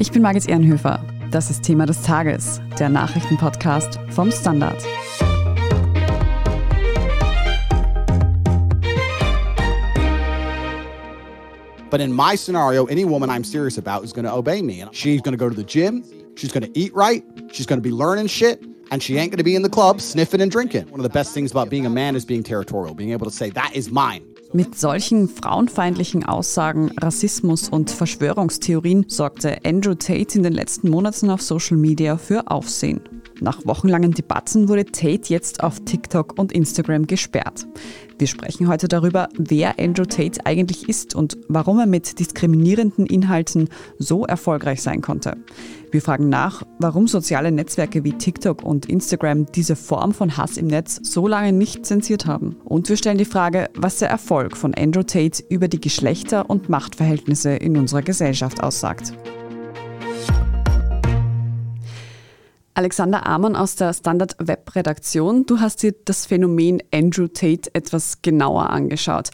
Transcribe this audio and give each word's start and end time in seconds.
Ich 0.00 0.12
bin 0.12 0.22
Margit 0.22 0.48
Ehrenhöfer. 0.48 1.04
Das 1.32 1.50
ist 1.50 1.64
Thema 1.64 1.84
des 1.84 2.00
Tages, 2.02 2.60
der 2.78 2.88
Nachrichtenpodcast 2.88 3.98
vom 4.10 4.30
Standard. 4.30 4.80
But 11.90 12.00
in 12.00 12.12
my 12.12 12.36
scenario, 12.36 12.86
any 12.86 13.04
woman 13.04 13.28
I'm 13.28 13.42
serious 13.42 13.76
about 13.76 14.04
is 14.04 14.12
going 14.12 14.24
to 14.24 14.32
obey 14.32 14.62
me. 14.62 14.80
And 14.80 14.94
she's 14.94 15.20
going 15.20 15.36
to 15.36 15.36
go 15.36 15.48
to 15.48 15.56
the 15.56 15.64
gym, 15.64 16.04
she's 16.36 16.52
going 16.52 16.62
to 16.62 16.78
eat 16.78 16.94
right, 16.94 17.24
she's 17.50 17.66
going 17.66 17.82
to 17.82 17.82
be 17.82 17.90
learning 17.90 18.28
shit, 18.28 18.62
and 18.92 19.02
she 19.02 19.16
ain't 19.16 19.32
going 19.32 19.38
to 19.38 19.44
be 19.44 19.56
in 19.56 19.62
the 19.62 19.68
club 19.68 20.00
sniffing 20.00 20.40
and 20.40 20.50
drinking. 20.50 20.88
One 20.90 21.00
of 21.00 21.04
the 21.04 21.12
best 21.12 21.34
things 21.34 21.50
about 21.50 21.70
being 21.70 21.86
a 21.86 21.90
man 21.90 22.14
is 22.14 22.24
being 22.24 22.44
territorial, 22.44 22.94
being 22.94 23.10
able 23.10 23.26
to 23.26 23.32
say, 23.32 23.50
that 23.50 23.74
is 23.74 23.90
mine. 23.90 24.27
Mit 24.54 24.78
solchen 24.78 25.28
frauenfeindlichen 25.28 26.24
Aussagen, 26.24 26.90
Rassismus 26.98 27.68
und 27.68 27.90
Verschwörungstheorien 27.90 29.04
sorgte 29.06 29.58
Andrew 29.62 29.94
Tate 29.94 30.38
in 30.38 30.42
den 30.42 30.54
letzten 30.54 30.88
Monaten 30.88 31.28
auf 31.28 31.42
Social 31.42 31.76
Media 31.76 32.16
für 32.16 32.50
Aufsehen. 32.50 33.02
Nach 33.40 33.64
wochenlangen 33.64 34.12
Debatten 34.12 34.68
wurde 34.68 34.84
Tate 34.84 35.32
jetzt 35.32 35.62
auf 35.62 35.80
TikTok 35.84 36.38
und 36.38 36.52
Instagram 36.52 37.06
gesperrt. 37.06 37.66
Wir 38.18 38.26
sprechen 38.26 38.66
heute 38.66 38.88
darüber, 38.88 39.28
wer 39.38 39.78
Andrew 39.78 40.04
Tate 40.04 40.44
eigentlich 40.44 40.88
ist 40.88 41.14
und 41.14 41.38
warum 41.46 41.78
er 41.78 41.86
mit 41.86 42.18
diskriminierenden 42.18 43.06
Inhalten 43.06 43.68
so 43.98 44.26
erfolgreich 44.26 44.82
sein 44.82 45.02
konnte. 45.02 45.36
Wir 45.92 46.02
fragen 46.02 46.28
nach, 46.28 46.64
warum 46.80 47.06
soziale 47.06 47.52
Netzwerke 47.52 48.02
wie 48.02 48.12
TikTok 48.12 48.64
und 48.64 48.86
Instagram 48.86 49.46
diese 49.52 49.76
Form 49.76 50.12
von 50.12 50.36
Hass 50.36 50.56
im 50.56 50.66
Netz 50.66 51.00
so 51.02 51.28
lange 51.28 51.52
nicht 51.52 51.86
zensiert 51.86 52.26
haben. 52.26 52.56
Und 52.64 52.88
wir 52.88 52.96
stellen 52.96 53.18
die 53.18 53.24
Frage, 53.24 53.70
was 53.76 53.98
der 53.98 54.10
Erfolg 54.10 54.56
von 54.56 54.74
Andrew 54.74 55.04
Tate 55.04 55.44
über 55.48 55.68
die 55.68 55.80
Geschlechter- 55.80 56.50
und 56.50 56.68
Machtverhältnisse 56.68 57.50
in 57.50 57.76
unserer 57.76 58.02
Gesellschaft 58.02 58.62
aussagt. 58.62 59.12
Alexander 62.78 63.26
Amon 63.26 63.56
aus 63.56 63.74
der 63.74 63.92
Standard 63.92 64.36
Web 64.38 64.76
Redaktion. 64.76 65.44
Du 65.46 65.58
hast 65.58 65.82
dir 65.82 65.96
das 66.04 66.26
Phänomen 66.26 66.80
Andrew 66.94 67.26
Tate 67.26 67.68
etwas 67.74 68.22
genauer 68.22 68.70
angeschaut. 68.70 69.30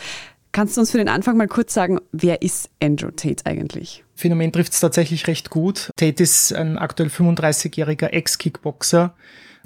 Kannst 0.52 0.78
du 0.78 0.80
uns 0.80 0.92
für 0.92 0.96
den 0.96 1.10
Anfang 1.10 1.36
mal 1.36 1.46
kurz 1.46 1.74
sagen, 1.74 2.00
wer 2.10 2.40
ist 2.40 2.70
Andrew 2.82 3.10
Tate 3.10 3.44
eigentlich? 3.44 4.02
Phänomen 4.14 4.50
trifft 4.50 4.72
es 4.72 4.80
tatsächlich 4.80 5.26
recht 5.26 5.50
gut. 5.50 5.90
Tate 5.96 6.22
ist 6.22 6.54
ein 6.54 6.78
aktuell 6.78 7.10
35-jähriger 7.10 8.06
Ex-Kickboxer, 8.06 9.12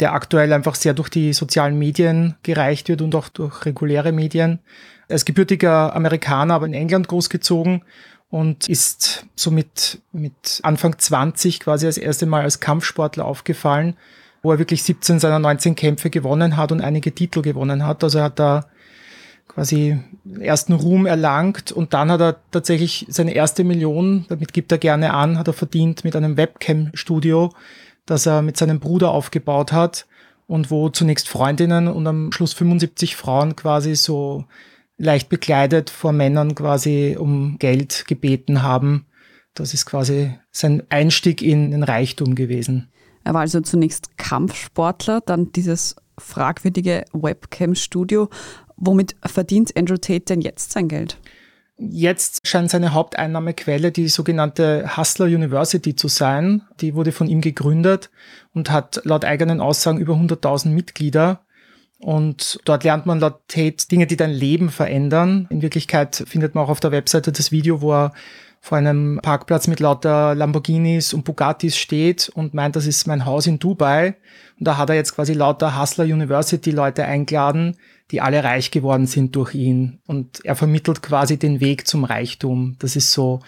der 0.00 0.12
aktuell 0.12 0.52
einfach 0.52 0.74
sehr 0.74 0.94
durch 0.94 1.08
die 1.08 1.32
sozialen 1.32 1.78
Medien 1.78 2.34
gereicht 2.42 2.88
wird 2.88 3.00
und 3.00 3.14
auch 3.14 3.28
durch 3.28 3.64
reguläre 3.64 4.10
Medien. 4.10 4.58
Er 5.06 5.14
ist 5.14 5.24
gebürtiger 5.24 5.94
Amerikaner, 5.94 6.54
aber 6.54 6.66
in 6.66 6.74
England 6.74 7.06
großgezogen 7.06 7.84
und 8.30 8.68
ist 8.68 9.26
somit 9.36 10.00
mit 10.12 10.60
Anfang 10.62 10.98
20 10.98 11.60
quasi 11.60 11.86
das 11.86 11.98
erste 11.98 12.26
Mal 12.26 12.42
als 12.42 12.60
Kampfsportler 12.60 13.24
aufgefallen, 13.24 13.96
wo 14.42 14.52
er 14.52 14.58
wirklich 14.58 14.82
17 14.82 15.18
seiner 15.18 15.38
19 15.38 15.74
Kämpfe 15.74 16.10
gewonnen 16.10 16.56
hat 16.56 16.72
und 16.72 16.80
einige 16.80 17.14
Titel 17.14 17.42
gewonnen 17.42 17.86
hat. 17.86 18.04
Also 18.04 18.18
er 18.18 18.24
hat 18.24 18.38
da 18.38 18.66
quasi 19.48 19.98
ersten 20.40 20.74
Ruhm 20.74 21.06
erlangt 21.06 21.72
und 21.72 21.94
dann 21.94 22.12
hat 22.12 22.20
er 22.20 22.36
tatsächlich 22.50 23.06
seine 23.08 23.32
erste 23.32 23.64
Million, 23.64 24.26
damit 24.28 24.52
gibt 24.52 24.70
er 24.72 24.78
gerne 24.78 25.14
an, 25.14 25.38
hat 25.38 25.48
er 25.48 25.54
verdient 25.54 26.04
mit 26.04 26.14
einem 26.14 26.36
Webcam-Studio, 26.36 27.52
das 28.04 28.26
er 28.26 28.42
mit 28.42 28.58
seinem 28.58 28.78
Bruder 28.78 29.10
aufgebaut 29.10 29.72
hat 29.72 30.06
und 30.46 30.70
wo 30.70 30.90
zunächst 30.90 31.28
Freundinnen 31.28 31.88
und 31.88 32.06
am 32.06 32.30
Schluss 32.30 32.52
75 32.52 33.16
Frauen 33.16 33.56
quasi 33.56 33.96
so 33.96 34.44
leicht 34.98 35.28
bekleidet 35.28 35.88
vor 35.88 36.12
Männern 36.12 36.54
quasi 36.54 37.16
um 37.18 37.56
Geld 37.58 38.04
gebeten 38.06 38.62
haben. 38.62 39.06
Das 39.54 39.72
ist 39.72 39.86
quasi 39.86 40.34
sein 40.50 40.82
Einstieg 40.90 41.40
in 41.40 41.70
den 41.70 41.82
Reichtum 41.82 42.34
gewesen. 42.34 42.88
Er 43.24 43.34
war 43.34 43.40
also 43.40 43.60
zunächst 43.60 44.16
Kampfsportler, 44.18 45.20
dann 45.24 45.52
dieses 45.52 45.96
fragwürdige 46.18 47.04
Webcam-Studio. 47.12 48.28
Womit 48.76 49.16
verdient 49.24 49.76
Andrew 49.76 49.96
Tate 49.96 50.20
denn 50.20 50.40
jetzt 50.40 50.72
sein 50.72 50.88
Geld? 50.88 51.18
Jetzt 51.80 52.46
scheint 52.46 52.70
seine 52.70 52.92
Haupteinnahmequelle 52.92 53.92
die 53.92 54.08
sogenannte 54.08 54.96
Hustler 54.96 55.26
University 55.26 55.94
zu 55.94 56.08
sein. 56.08 56.62
Die 56.80 56.94
wurde 56.96 57.12
von 57.12 57.28
ihm 57.28 57.40
gegründet 57.40 58.10
und 58.52 58.70
hat 58.70 59.00
laut 59.04 59.24
eigenen 59.24 59.60
Aussagen 59.60 59.98
über 59.98 60.14
100.000 60.14 60.70
Mitglieder. 60.70 61.40
Und 61.98 62.60
dort 62.64 62.84
lernt 62.84 63.06
man 63.06 63.18
laut 63.18 63.40
Tate 63.48 63.88
Dinge, 63.90 64.06
die 64.06 64.16
dein 64.16 64.30
Leben 64.30 64.70
verändern. 64.70 65.46
In 65.50 65.62
Wirklichkeit 65.62 66.22
findet 66.26 66.54
man 66.54 66.64
auch 66.64 66.70
auf 66.70 66.80
der 66.80 66.92
Webseite 66.92 67.32
das 67.32 67.50
Video, 67.50 67.80
wo 67.80 67.92
er 67.92 68.12
vor 68.60 68.78
einem 68.78 69.20
Parkplatz 69.22 69.66
mit 69.66 69.80
lauter 69.80 70.34
Lamborghinis 70.34 71.12
und 71.12 71.24
Bugattis 71.24 71.76
steht 71.76 72.28
und 72.28 72.54
meint, 72.54 72.76
das 72.76 72.86
ist 72.86 73.06
mein 73.06 73.24
Haus 73.24 73.46
in 73.46 73.58
Dubai. 73.58 74.16
Und 74.58 74.66
da 74.66 74.76
hat 74.76 74.90
er 74.90 74.96
jetzt 74.96 75.14
quasi 75.14 75.32
lauter 75.32 75.80
Hustler 75.80 76.04
University 76.04 76.70
Leute 76.70 77.04
eingeladen, 77.04 77.76
die 78.10 78.20
alle 78.20 78.42
reich 78.42 78.70
geworden 78.70 79.06
sind 79.06 79.36
durch 79.36 79.54
ihn. 79.54 80.00
Und 80.06 80.44
er 80.44 80.56
vermittelt 80.56 81.02
quasi 81.02 81.38
den 81.38 81.60
Weg 81.60 81.86
zum 81.86 82.04
Reichtum. 82.04 82.76
Das 82.78 82.96
ist 82.96 83.12
so 83.12 83.40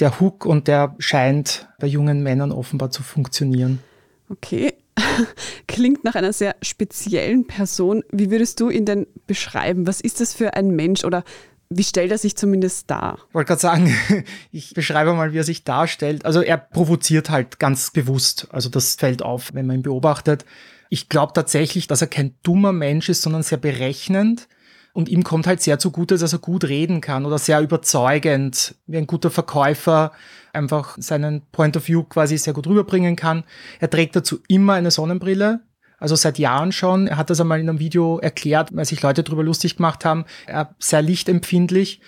der 0.00 0.20
Hook 0.20 0.46
und 0.46 0.68
der 0.68 0.94
scheint 0.98 1.68
bei 1.78 1.86
jungen 1.86 2.22
Männern 2.22 2.52
offenbar 2.52 2.90
zu 2.90 3.02
funktionieren. 3.02 3.80
Okay, 4.28 4.73
Klingt 5.66 6.04
nach 6.04 6.14
einer 6.14 6.32
sehr 6.32 6.56
speziellen 6.62 7.46
Person. 7.46 8.02
Wie 8.10 8.30
würdest 8.30 8.60
du 8.60 8.70
ihn 8.70 8.84
denn 8.84 9.06
beschreiben? 9.26 9.86
Was 9.86 10.00
ist 10.00 10.20
das 10.20 10.34
für 10.34 10.54
ein 10.54 10.70
Mensch 10.70 11.04
oder 11.04 11.24
wie 11.70 11.84
stellt 11.84 12.12
er 12.12 12.18
sich 12.18 12.36
zumindest 12.36 12.90
dar? 12.90 13.18
Ich 13.28 13.34
wollte 13.34 13.48
gerade 13.48 13.60
sagen, 13.60 13.96
ich 14.52 14.74
beschreibe 14.74 15.14
mal, 15.14 15.32
wie 15.32 15.38
er 15.38 15.44
sich 15.44 15.64
darstellt. 15.64 16.24
Also 16.24 16.40
er 16.40 16.58
provoziert 16.58 17.30
halt 17.30 17.58
ganz 17.58 17.90
bewusst. 17.90 18.48
Also 18.50 18.68
das 18.68 18.94
fällt 18.94 19.22
auf, 19.22 19.52
wenn 19.54 19.66
man 19.66 19.76
ihn 19.76 19.82
beobachtet. 19.82 20.44
Ich 20.90 21.08
glaube 21.08 21.32
tatsächlich, 21.32 21.86
dass 21.86 22.02
er 22.02 22.06
kein 22.06 22.34
dummer 22.42 22.72
Mensch 22.72 23.08
ist, 23.08 23.22
sondern 23.22 23.42
sehr 23.42 23.58
berechnend. 23.58 24.48
Und 24.94 25.08
ihm 25.08 25.24
kommt 25.24 25.48
halt 25.48 25.60
sehr 25.60 25.80
zugute, 25.80 26.16
dass 26.16 26.32
er 26.32 26.38
gut 26.38 26.64
reden 26.64 27.00
kann 27.00 27.26
oder 27.26 27.36
sehr 27.36 27.60
überzeugend, 27.60 28.76
wie 28.86 28.96
ein 28.96 29.08
guter 29.08 29.28
Verkäufer 29.28 30.12
einfach 30.52 30.96
seinen 31.00 31.42
Point 31.50 31.76
of 31.76 31.88
View 31.88 32.04
quasi 32.04 32.38
sehr 32.38 32.52
gut 32.52 32.68
rüberbringen 32.68 33.16
kann. 33.16 33.42
Er 33.80 33.90
trägt 33.90 34.14
dazu 34.14 34.38
immer 34.46 34.74
eine 34.74 34.92
Sonnenbrille, 34.92 35.62
also 35.98 36.14
seit 36.14 36.38
Jahren 36.38 36.70
schon. 36.70 37.08
Er 37.08 37.16
hat 37.16 37.28
das 37.28 37.40
einmal 37.40 37.58
in 37.58 37.68
einem 37.68 37.80
Video 37.80 38.18
erklärt, 38.18 38.70
weil 38.72 38.84
sich 38.84 39.02
Leute 39.02 39.24
darüber 39.24 39.42
lustig 39.42 39.76
gemacht 39.76 40.04
haben. 40.04 40.26
Er 40.46 40.76
sehr 40.78 41.02
lichtempfindlich. 41.02 42.00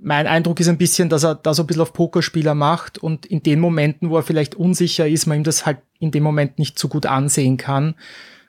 Mein 0.00 0.26
Eindruck 0.26 0.58
ist 0.58 0.68
ein 0.68 0.78
bisschen, 0.78 1.08
dass 1.08 1.22
er 1.22 1.36
da 1.36 1.54
so 1.54 1.62
ein 1.62 1.68
bisschen 1.68 1.82
auf 1.82 1.92
Pokerspieler 1.92 2.56
macht 2.56 2.98
und 2.98 3.24
in 3.24 3.44
den 3.44 3.60
Momenten, 3.60 4.10
wo 4.10 4.16
er 4.16 4.24
vielleicht 4.24 4.56
unsicher 4.56 5.06
ist, 5.06 5.26
man 5.26 5.38
ihm 5.38 5.44
das 5.44 5.64
halt 5.64 5.78
in 6.00 6.10
dem 6.10 6.24
Moment 6.24 6.58
nicht 6.58 6.76
so 6.76 6.88
gut 6.88 7.06
ansehen 7.06 7.56
kann. 7.56 7.94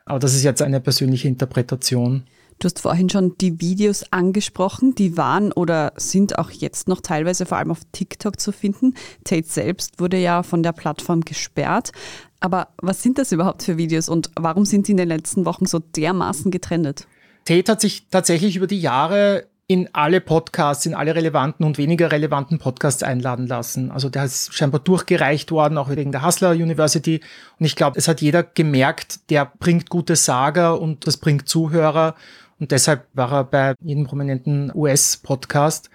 Aber 0.05 0.17
das 0.17 0.33
ist 0.33 0.43
jetzt 0.43 0.63
eine 0.63 0.79
persönliche 0.79 1.27
Interpretation. 1.27 2.23
Du 2.63 2.67
hast 2.67 2.79
vorhin 2.79 3.09
schon 3.09 3.37
die 3.39 3.59
Videos 3.59 4.05
angesprochen, 4.11 4.95
die 4.95 5.17
waren 5.17 5.51
oder 5.51 5.91
sind 5.97 6.39
auch 6.39 6.49
jetzt 6.49 6.87
noch 6.87 7.01
teilweise 7.01 7.45
vor 7.45 7.57
allem 7.57 7.71
auf 7.71 7.81
TikTok 7.91 8.39
zu 8.39 8.53
finden. 8.53 8.93
Tate 9.25 9.45
selbst 9.45 9.99
wurde 9.99 10.15
ja 10.15 10.43
von 10.43 10.63
der 10.63 10.71
Plattform 10.71 11.25
gesperrt. 11.25 11.91
Aber 12.39 12.69
was 12.77 13.03
sind 13.03 13.17
das 13.17 13.33
überhaupt 13.33 13.63
für 13.63 13.75
Videos 13.75 14.07
und 14.07 14.31
warum 14.39 14.63
sind 14.63 14.87
die 14.87 14.91
in 14.91 14.97
den 14.97 15.09
letzten 15.09 15.45
Wochen 15.45 15.65
so 15.65 15.79
dermaßen 15.79 16.51
getrennt? 16.51 17.05
Tate 17.43 17.69
hat 17.69 17.81
sich 17.81 18.07
tatsächlich 18.09 18.55
über 18.55 18.67
die 18.67 18.79
Jahre 18.79 19.45
in 19.67 19.89
alle 19.91 20.21
Podcasts, 20.21 20.85
in 20.85 20.93
alle 20.93 21.15
relevanten 21.15 21.65
und 21.65 21.77
weniger 21.77 22.11
relevanten 22.11 22.59
Podcasts 22.59 23.03
einladen 23.03 23.47
lassen. 23.47 23.91
Also 23.91 24.09
der 24.09 24.23
ist 24.23 24.53
scheinbar 24.53 24.79
durchgereicht 24.79 25.51
worden, 25.51 25.77
auch 25.77 25.89
wegen 25.89 26.11
der 26.11 26.25
Hustler 26.25 26.51
University. 26.51 27.21
Und 27.59 27.65
ich 27.65 27.75
glaube, 27.75 27.97
es 27.97 28.07
hat 28.07 28.21
jeder 28.21 28.43
gemerkt, 28.43 29.29
der 29.29 29.51
bringt 29.59 29.89
gute 29.89 30.15
Sager 30.15 30.79
und 30.79 31.07
das 31.07 31.17
bringt 31.17 31.49
Zuhörer. 31.49 32.15
Und 32.59 32.71
deshalb 32.71 33.07
war 33.13 33.31
er 33.31 33.43
bei 33.43 33.75
jedem 33.81 34.05
prominenten 34.05 34.71
US-Podcast. 34.73 35.89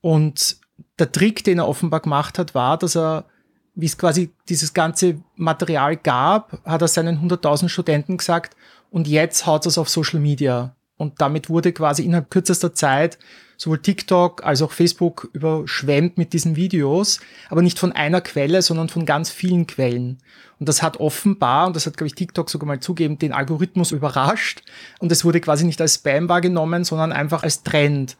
Und 0.00 0.58
der 0.98 1.12
Trick, 1.12 1.44
den 1.44 1.58
er 1.58 1.68
offenbar 1.68 2.00
gemacht 2.00 2.38
hat, 2.38 2.54
war, 2.54 2.78
dass 2.78 2.96
er, 2.96 3.26
wie 3.74 3.86
es 3.86 3.98
quasi 3.98 4.32
dieses 4.48 4.74
ganze 4.74 5.20
Material 5.36 5.96
gab, 5.96 6.58
hat 6.64 6.82
er 6.82 6.88
seinen 6.88 7.18
100.000 7.18 7.68
Studenten 7.68 8.16
gesagt, 8.16 8.56
und 8.90 9.06
jetzt 9.06 9.46
haut 9.46 9.66
es 9.66 9.76
auf 9.76 9.88
Social 9.88 10.20
Media. 10.20 10.74
Und 10.98 11.20
damit 11.20 11.48
wurde 11.48 11.72
quasi 11.72 12.04
innerhalb 12.04 12.30
kürzester 12.30 12.74
Zeit 12.74 13.18
sowohl 13.56 13.80
TikTok 13.80 14.44
als 14.44 14.62
auch 14.62 14.72
Facebook 14.72 15.30
überschwemmt 15.32 16.16
mit 16.18 16.32
diesen 16.32 16.54
Videos, 16.54 17.20
aber 17.48 17.62
nicht 17.62 17.78
von 17.78 17.92
einer 17.92 18.20
Quelle, 18.20 18.62
sondern 18.62 18.88
von 18.88 19.04
ganz 19.04 19.30
vielen 19.30 19.66
Quellen. 19.66 20.18
Und 20.60 20.68
das 20.68 20.82
hat 20.82 20.98
offenbar, 20.98 21.66
und 21.66 21.74
das 21.74 21.86
hat, 21.86 21.96
glaube 21.96 22.08
ich, 22.08 22.14
TikTok 22.14 22.50
sogar 22.50 22.66
mal 22.66 22.80
zugeben, 22.80 23.18
den 23.18 23.32
Algorithmus 23.32 23.92
überrascht. 23.92 24.62
Und 25.00 25.10
es 25.10 25.24
wurde 25.24 25.40
quasi 25.40 25.64
nicht 25.64 25.80
als 25.80 25.96
Spam 25.96 26.28
wahrgenommen, 26.28 26.84
sondern 26.84 27.12
einfach 27.12 27.42
als 27.42 27.62
Trend. 27.62 28.16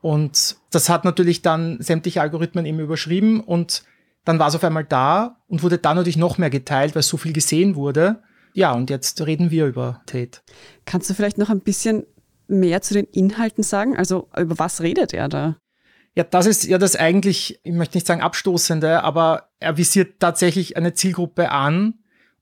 Und 0.00 0.56
das 0.70 0.88
hat 0.88 1.04
natürlich 1.04 1.42
dann 1.42 1.80
sämtliche 1.80 2.20
Algorithmen 2.20 2.66
eben 2.66 2.80
überschrieben 2.80 3.40
und 3.40 3.84
dann 4.24 4.38
war 4.38 4.48
es 4.48 4.54
auf 4.54 4.64
einmal 4.64 4.84
da 4.84 5.36
und 5.48 5.62
wurde 5.62 5.78
dann 5.78 5.96
natürlich 5.96 6.16
noch 6.16 6.38
mehr 6.38 6.50
geteilt, 6.50 6.94
weil 6.94 7.02
so 7.02 7.16
viel 7.16 7.32
gesehen 7.32 7.74
wurde. 7.74 8.22
Ja, 8.52 8.72
und 8.72 8.90
jetzt 8.90 9.20
reden 9.24 9.50
wir 9.50 9.66
über 9.66 10.02
Tate. 10.06 10.40
Kannst 10.84 11.08
du 11.08 11.14
vielleicht 11.14 11.38
noch 11.38 11.50
ein 11.50 11.60
bisschen 11.60 12.04
mehr 12.50 12.82
zu 12.82 12.94
den 12.94 13.06
Inhalten 13.06 13.62
sagen? 13.62 13.96
Also 13.96 14.28
über 14.36 14.58
was 14.58 14.80
redet 14.80 15.14
er 15.14 15.28
da? 15.28 15.56
Ja, 16.16 16.24
das 16.24 16.46
ist 16.46 16.64
ja 16.64 16.78
das 16.78 16.96
eigentlich, 16.96 17.60
ich 17.62 17.72
möchte 17.72 17.96
nicht 17.96 18.06
sagen 18.06 18.20
abstoßende, 18.20 19.02
aber 19.04 19.50
er 19.60 19.76
visiert 19.76 20.18
tatsächlich 20.18 20.76
eine 20.76 20.92
Zielgruppe 20.92 21.50
an 21.50 21.94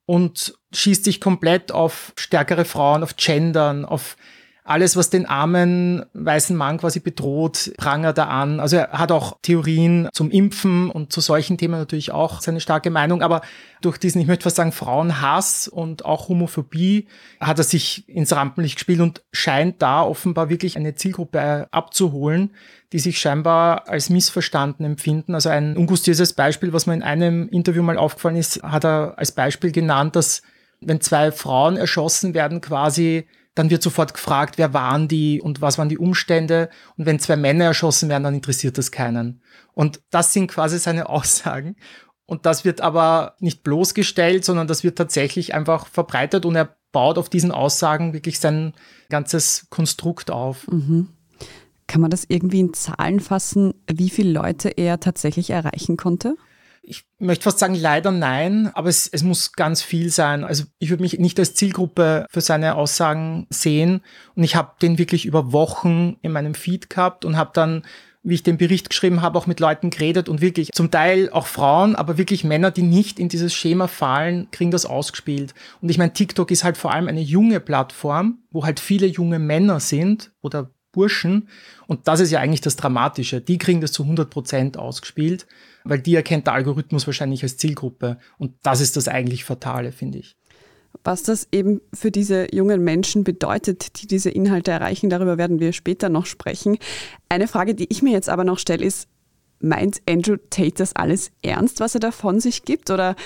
und 0.06 0.54
schießt 0.72 1.04
sich 1.04 1.20
komplett 1.20 1.70
auf 1.70 2.12
stärkere 2.16 2.64
Frauen, 2.64 3.02
auf 3.02 3.16
Gendern, 3.16 3.84
auf 3.84 4.16
alles, 4.68 4.96
was 4.96 5.08
den 5.08 5.24
armen 5.24 6.04
weißen 6.12 6.54
Mann 6.54 6.78
quasi 6.78 7.00
bedroht, 7.00 7.72
prangert 7.78 8.18
er 8.18 8.28
an. 8.28 8.60
Also 8.60 8.76
er 8.76 8.90
hat 8.92 9.10
auch 9.10 9.38
Theorien 9.40 10.08
zum 10.12 10.30
Impfen 10.30 10.90
und 10.90 11.10
zu 11.12 11.20
solchen 11.20 11.56
Themen 11.56 11.78
natürlich 11.78 12.12
auch 12.12 12.40
seine 12.40 12.60
starke 12.60 12.90
Meinung, 12.90 13.22
aber 13.22 13.40
durch 13.80 13.96
diesen, 13.96 14.20
ich 14.20 14.26
möchte 14.26 14.42
fast 14.42 14.56
sagen, 14.56 14.72
Frauenhass 14.72 15.68
und 15.68 16.04
auch 16.04 16.28
Homophobie 16.28 17.06
hat 17.40 17.58
er 17.58 17.64
sich 17.64 18.06
ins 18.08 18.34
Rampenlicht 18.34 18.76
gespielt 18.76 19.00
und 19.00 19.22
scheint 19.32 19.80
da 19.80 20.02
offenbar 20.02 20.50
wirklich 20.50 20.76
eine 20.76 20.94
Zielgruppe 20.94 21.68
abzuholen, 21.70 22.50
die 22.92 22.98
sich 22.98 23.18
scheinbar 23.18 23.88
als 23.88 24.10
missverstanden 24.10 24.84
empfinden. 24.84 25.34
Also 25.34 25.48
ein 25.48 25.78
ungustiöses 25.78 26.34
Beispiel, 26.34 26.74
was 26.74 26.86
mir 26.86 26.94
in 26.94 27.02
einem 27.02 27.48
Interview 27.48 27.82
mal 27.82 27.96
aufgefallen 27.96 28.36
ist, 28.36 28.62
hat 28.62 28.84
er 28.84 29.14
als 29.16 29.32
Beispiel 29.32 29.72
genannt, 29.72 30.14
dass 30.14 30.42
wenn 30.80 31.00
zwei 31.00 31.32
Frauen 31.32 31.76
erschossen 31.76 32.34
werden, 32.34 32.60
quasi 32.60 33.26
dann 33.58 33.70
wird 33.70 33.82
sofort 33.82 34.14
gefragt, 34.14 34.56
wer 34.56 34.72
waren 34.72 35.08
die 35.08 35.40
und 35.40 35.60
was 35.60 35.78
waren 35.78 35.88
die 35.88 35.98
Umstände. 35.98 36.70
Und 36.96 37.06
wenn 37.06 37.18
zwei 37.18 37.36
Männer 37.36 37.64
erschossen 37.64 38.08
werden, 38.08 38.22
dann 38.22 38.34
interessiert 38.34 38.78
das 38.78 38.92
keinen. 38.92 39.42
Und 39.74 40.00
das 40.10 40.32
sind 40.32 40.46
quasi 40.46 40.78
seine 40.78 41.08
Aussagen. 41.08 41.76
Und 42.24 42.46
das 42.46 42.64
wird 42.64 42.80
aber 42.80 43.34
nicht 43.40 43.62
bloßgestellt, 43.62 44.44
sondern 44.44 44.68
das 44.68 44.84
wird 44.84 44.96
tatsächlich 44.96 45.54
einfach 45.54 45.86
verbreitet 45.86 46.44
und 46.44 46.54
er 46.54 46.76
baut 46.92 47.18
auf 47.18 47.28
diesen 47.28 47.52
Aussagen 47.52 48.12
wirklich 48.12 48.38
sein 48.38 48.74
ganzes 49.08 49.66
Konstrukt 49.70 50.30
auf. 50.30 50.68
Mhm. 50.68 51.08
Kann 51.86 52.02
man 52.02 52.10
das 52.10 52.26
irgendwie 52.28 52.60
in 52.60 52.74
Zahlen 52.74 53.20
fassen, 53.20 53.72
wie 53.90 54.10
viele 54.10 54.30
Leute 54.30 54.68
er 54.68 55.00
tatsächlich 55.00 55.50
erreichen 55.50 55.96
konnte? 55.96 56.36
Ich 56.88 57.04
möchte 57.18 57.44
fast 57.44 57.58
sagen, 57.58 57.74
leider 57.74 58.10
nein, 58.10 58.70
aber 58.74 58.88
es, 58.88 59.06
es 59.06 59.22
muss 59.22 59.52
ganz 59.52 59.82
viel 59.82 60.10
sein. 60.10 60.44
Also 60.44 60.64
ich 60.78 60.90
würde 60.90 61.02
mich 61.02 61.18
nicht 61.18 61.38
als 61.38 61.54
Zielgruppe 61.54 62.26
für 62.30 62.40
seine 62.40 62.74
Aussagen 62.76 63.46
sehen. 63.50 64.00
Und 64.34 64.44
ich 64.44 64.56
habe 64.56 64.72
den 64.80 64.98
wirklich 64.98 65.26
über 65.26 65.52
Wochen 65.52 66.16
in 66.22 66.32
meinem 66.32 66.54
Feed 66.54 66.90
gehabt 66.90 67.24
und 67.24 67.36
habe 67.36 67.50
dann 67.52 67.82
wie 68.22 68.34
ich 68.34 68.42
den 68.42 68.58
Bericht 68.58 68.90
geschrieben 68.90 69.22
habe, 69.22 69.38
auch 69.38 69.46
mit 69.46 69.60
Leuten 69.60 69.90
geredet 69.90 70.28
und 70.28 70.40
wirklich 70.40 70.70
zum 70.72 70.90
Teil 70.90 71.30
auch 71.30 71.46
Frauen, 71.46 71.94
aber 71.94 72.18
wirklich 72.18 72.44
Männer, 72.44 72.70
die 72.70 72.82
nicht 72.82 73.18
in 73.18 73.28
dieses 73.28 73.54
Schema 73.54 73.86
fallen, 73.86 74.50
kriegen 74.50 74.70
das 74.70 74.86
ausgespielt. 74.86 75.54
Und 75.80 75.88
ich 75.88 75.98
meine, 75.98 76.12
TikTok 76.12 76.50
ist 76.50 76.64
halt 76.64 76.76
vor 76.76 76.92
allem 76.92 77.08
eine 77.08 77.20
junge 77.20 77.60
Plattform, 77.60 78.40
wo 78.50 78.64
halt 78.64 78.80
viele 78.80 79.06
junge 79.06 79.38
Männer 79.38 79.80
sind 79.80 80.32
oder 80.42 80.70
Burschen. 80.92 81.48
Und 81.86 82.08
das 82.08 82.20
ist 82.20 82.30
ja 82.30 82.40
eigentlich 82.40 82.60
das 82.60 82.76
Dramatische. 82.76 83.40
Die 83.40 83.58
kriegen 83.58 83.80
das 83.80 83.92
zu 83.92 84.02
100 84.02 84.30
Prozent 84.30 84.76
ausgespielt 84.76 85.46
weil 85.88 86.00
die 86.00 86.14
erkennt 86.14 86.46
der 86.46 86.54
Algorithmus 86.54 87.06
wahrscheinlich 87.06 87.42
als 87.42 87.56
Zielgruppe. 87.56 88.18
Und 88.36 88.54
das 88.62 88.80
ist 88.80 88.96
das 88.96 89.08
eigentlich 89.08 89.44
Fatale, 89.44 89.92
finde 89.92 90.18
ich. 90.18 90.36
Was 91.04 91.22
das 91.22 91.48
eben 91.52 91.80
für 91.94 92.10
diese 92.10 92.54
jungen 92.54 92.82
Menschen 92.82 93.24
bedeutet, 93.24 94.02
die 94.02 94.06
diese 94.06 94.30
Inhalte 94.30 94.70
erreichen, 94.70 95.10
darüber 95.10 95.38
werden 95.38 95.60
wir 95.60 95.72
später 95.72 96.08
noch 96.08 96.26
sprechen. 96.26 96.78
Eine 97.28 97.48
Frage, 97.48 97.74
die 97.74 97.86
ich 97.90 98.02
mir 98.02 98.12
jetzt 98.12 98.28
aber 98.28 98.44
noch 98.44 98.58
stelle, 98.58 98.84
ist, 98.84 99.08
meint 99.60 100.00
Andrew 100.08 100.36
Tate 100.50 100.74
das 100.76 100.94
alles 100.94 101.30
ernst, 101.42 101.80
was 101.80 101.94
er 101.94 102.00
da 102.00 102.10
von 102.10 102.40
sich 102.40 102.64
gibt? 102.64 102.90
Oder 102.90 103.16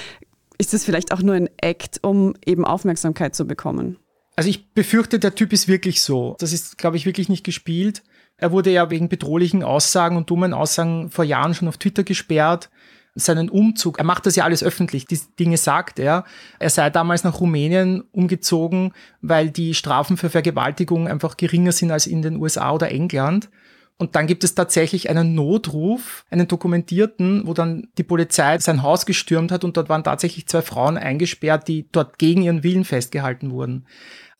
ist 0.58 0.72
das 0.72 0.84
vielleicht 0.84 1.12
auch 1.12 1.22
nur 1.22 1.34
ein 1.34 1.50
Act, 1.58 2.00
um 2.02 2.34
eben 2.44 2.64
Aufmerksamkeit 2.64 3.34
zu 3.34 3.46
bekommen? 3.46 3.98
Also 4.37 4.49
ich 4.49 4.73
befürchte, 4.73 5.19
der 5.19 5.34
Typ 5.34 5.52
ist 5.52 5.69
wirklich 5.69 6.00
so. 6.02 6.37
Das 6.38 6.52
ist, 6.52 6.79
glaube 6.79 6.96
ich, 6.96 7.06
wirklich 7.06 7.29
nicht 7.29 7.44
gespielt. 7.44 8.02
Er 8.37 8.50
wurde 8.50 8.70
ja 8.70 8.90
wegen 8.90 9.08
bedrohlichen 9.08 9.62
Aussagen 9.62 10.17
und 10.17 10.31
dummen 10.31 10.55
Aussagen 10.55 11.11
vor 11.11 11.25
Jahren 11.25 11.55
schon 11.55 11.69
auf 11.69 11.76
Twitter 11.76 12.02
gesperrt. 12.02 12.70
Seinen 13.14 13.50
Umzug, 13.50 13.99
er 13.99 14.05
macht 14.05 14.25
das 14.25 14.37
ja 14.37 14.44
alles 14.44 14.64
öffentlich, 14.64 15.05
diese 15.06 15.26
Dinge 15.38 15.58
sagt 15.58 15.99
er. 15.99 16.25
Er 16.58 16.70
sei 16.70 16.88
damals 16.88 17.25
nach 17.25 17.40
Rumänien 17.40 18.05
umgezogen, 18.11 18.94
weil 19.20 19.50
die 19.50 19.75
Strafen 19.75 20.17
für 20.17 20.31
Vergewaltigung 20.31 21.08
einfach 21.08 21.37
geringer 21.37 21.73
sind 21.73 21.90
als 21.90 22.06
in 22.06 22.23
den 22.23 22.37
USA 22.37 22.73
oder 22.73 22.90
England. 22.90 23.50
Und 23.98 24.16
dann 24.16 24.26
gibt 24.26 24.42
es 24.42 24.54
tatsächlich 24.54 25.10
einen 25.10 25.34
Notruf, 25.34 26.24
einen 26.30 26.48
dokumentierten, 26.48 27.46
wo 27.46 27.54
dann 27.54 27.88
die 27.98 28.02
Polizei 28.02 28.58
sein 28.58 28.82
Haus 28.82 29.06
gestürmt 29.06 29.52
hat 29.52 29.64
und 29.64 29.76
dort 29.76 29.88
waren 29.88 30.02
tatsächlich 30.02 30.48
zwei 30.48 30.62
Frauen 30.62 30.96
eingesperrt, 30.96 31.68
die 31.68 31.88
dort 31.92 32.18
gegen 32.18 32.42
ihren 32.42 32.64
Willen 32.64 32.84
festgehalten 32.84 33.52
wurden. 33.52 33.86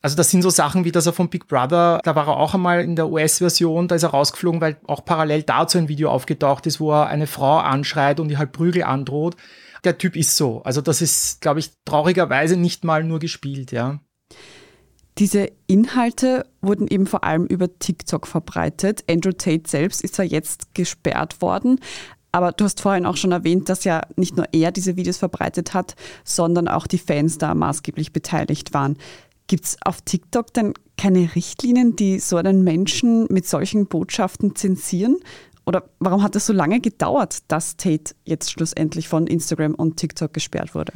Also 0.01 0.17
das 0.17 0.29
sind 0.31 0.41
so 0.41 0.49
Sachen 0.49 0.83
wie, 0.83 0.91
dass 0.91 1.05
er 1.05 1.13
von 1.13 1.29
Big 1.29 1.47
Brother, 1.47 2.01
da 2.03 2.13
war 2.13 2.27
er 2.27 2.35
auch 2.35 2.53
einmal 2.53 2.81
in 2.81 2.97
der 2.97 3.09
US-Version, 3.09 3.87
da 3.87 3.95
ist 3.95 4.03
er 4.03 4.09
rausgeflogen, 4.09 4.59
weil 4.59 4.77
auch 4.85 5.05
parallel 5.05 5.43
dazu 5.43 5.77
ein 5.77 5.87
Video 5.87 6.11
aufgetaucht 6.11 6.67
ist, 6.67 6.81
wo 6.81 6.91
er 6.91 7.07
eine 7.07 7.25
Frau 7.25 7.59
anschreit 7.59 8.19
und 8.19 8.27
die 8.27 8.37
halt 8.37 8.51
Prügel 8.51 8.83
androht. 8.83 9.37
Der 9.85 9.97
Typ 9.97 10.17
ist 10.17 10.35
so. 10.35 10.61
Also 10.63 10.81
das 10.81 11.01
ist, 11.01 11.39
glaube 11.39 11.61
ich, 11.61 11.71
traurigerweise 11.85 12.57
nicht 12.57 12.83
mal 12.83 13.05
nur 13.05 13.19
gespielt, 13.19 13.71
ja. 13.71 14.01
Diese 15.19 15.51
Inhalte 15.67 16.45
wurden 16.61 16.87
eben 16.87 17.05
vor 17.05 17.23
allem 17.23 17.45
über 17.45 17.77
TikTok 17.77 18.25
verbreitet. 18.25 19.03
Andrew 19.09 19.31
Tate 19.31 19.69
selbst 19.69 20.01
ist 20.01 20.15
zwar 20.15 20.25
jetzt 20.25 20.73
gesperrt 20.73 21.41
worden, 21.41 21.79
aber 22.31 22.51
du 22.51 22.65
hast 22.65 22.81
vorhin 22.81 23.05
auch 23.05 23.15
schon 23.15 23.31
erwähnt, 23.31 23.69
dass 23.69 23.83
ja 23.83 24.01
nicht 24.15 24.35
nur 24.35 24.47
er 24.51 24.71
diese 24.71 24.95
Videos 24.95 25.17
verbreitet 25.17 25.75
hat, 25.75 25.95
sondern 26.23 26.67
auch 26.67 26.87
die 26.87 26.97
Fans 26.97 27.37
da 27.37 27.53
maßgeblich 27.53 28.11
beteiligt 28.11 28.73
waren. 28.73 28.97
Gibt 29.45 29.65
es 29.65 29.77
auf 29.85 30.01
TikTok 30.01 30.51
denn 30.53 30.73
keine 30.97 31.35
Richtlinien, 31.35 31.95
die 31.95 32.19
so 32.19 32.37
einen 32.37 32.63
Menschen 32.63 33.27
mit 33.29 33.47
solchen 33.47 33.85
Botschaften 33.85 34.55
zensieren? 34.55 35.17
Oder 35.65 35.83
warum 35.99 36.23
hat 36.23 36.35
es 36.35 36.47
so 36.47 36.53
lange 36.53 36.79
gedauert, 36.79 37.39
dass 37.49 37.77
Tate 37.77 38.15
jetzt 38.25 38.51
schlussendlich 38.51 39.07
von 39.07 39.27
Instagram 39.27 39.75
und 39.75 39.97
TikTok 39.97 40.33
gesperrt 40.33 40.73
wurde? 40.73 40.93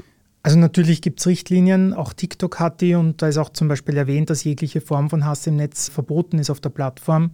Also 0.48 0.60
natürlich 0.60 1.02
gibt 1.02 1.20
es 1.20 1.28
Richtlinien, 1.28 1.94
auch 1.94 2.14
TikTok 2.14 2.58
hat 2.58 2.80
die 2.80 2.96
und 2.96 3.22
da 3.22 3.28
ist 3.28 3.38
auch 3.38 3.50
zum 3.50 3.68
Beispiel 3.68 3.98
erwähnt, 3.98 4.30
dass 4.30 4.46
jegliche 4.46 4.80
Form 4.80 5.10
von 5.10 5.26
Hass 5.26 5.46
im 5.46 5.58
Netz 5.58 5.90
verboten 5.90 6.40
ist 6.40 6.50
auf 6.50 6.62
der 6.62 6.70
Plattform. 6.70 7.32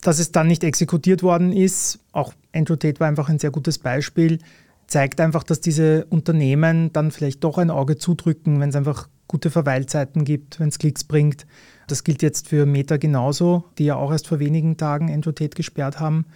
Dass 0.00 0.20
es 0.20 0.30
dann 0.30 0.46
nicht 0.46 0.62
exekutiert 0.62 1.24
worden 1.24 1.50
ist, 1.50 1.98
auch 2.12 2.34
Andrew 2.52 2.76
Tate 2.76 3.00
war 3.00 3.08
einfach 3.08 3.28
ein 3.28 3.40
sehr 3.40 3.50
gutes 3.50 3.80
Beispiel, 3.80 4.38
zeigt 4.86 5.20
einfach, 5.20 5.42
dass 5.42 5.60
diese 5.60 6.04
Unternehmen 6.04 6.92
dann 6.92 7.10
vielleicht 7.10 7.42
doch 7.42 7.58
ein 7.58 7.68
Auge 7.68 7.98
zudrücken, 7.98 8.60
wenn 8.60 8.68
es 8.68 8.76
einfach 8.76 9.08
gute 9.26 9.50
Verweilzeiten 9.50 10.24
gibt, 10.24 10.60
wenn 10.60 10.68
es 10.68 10.78
Klicks 10.78 11.02
bringt. 11.02 11.48
Das 11.88 12.04
gilt 12.04 12.22
jetzt 12.22 12.48
für 12.48 12.64
Meta 12.64 12.96
genauso, 12.96 13.64
die 13.76 13.86
ja 13.86 13.96
auch 13.96 14.12
erst 14.12 14.28
vor 14.28 14.38
wenigen 14.38 14.76
Tagen 14.76 15.08
Endotate 15.08 15.56
gesperrt 15.56 15.98
haben. 15.98 16.26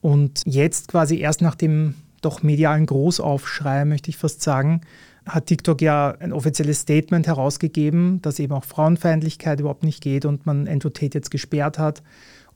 Und 0.00 0.40
jetzt 0.46 0.88
quasi 0.88 1.18
erst 1.18 1.42
nach 1.42 1.54
dem 1.54 1.96
doch 2.22 2.42
medialen 2.42 2.86
Großaufschrei, 2.86 3.84
möchte 3.84 4.08
ich 4.08 4.16
fast 4.16 4.40
sagen, 4.40 4.80
hat 5.34 5.46
TikTok 5.46 5.80
ja 5.80 6.16
ein 6.18 6.32
offizielles 6.32 6.80
Statement 6.80 7.26
herausgegeben, 7.26 8.20
dass 8.22 8.38
eben 8.38 8.52
auch 8.52 8.64
Frauenfeindlichkeit 8.64 9.60
überhaupt 9.60 9.84
nicht 9.84 10.02
geht 10.02 10.24
und 10.24 10.46
man 10.46 10.66
Endotate 10.66 11.18
jetzt 11.18 11.30
gesperrt 11.30 11.78
hat. 11.78 12.02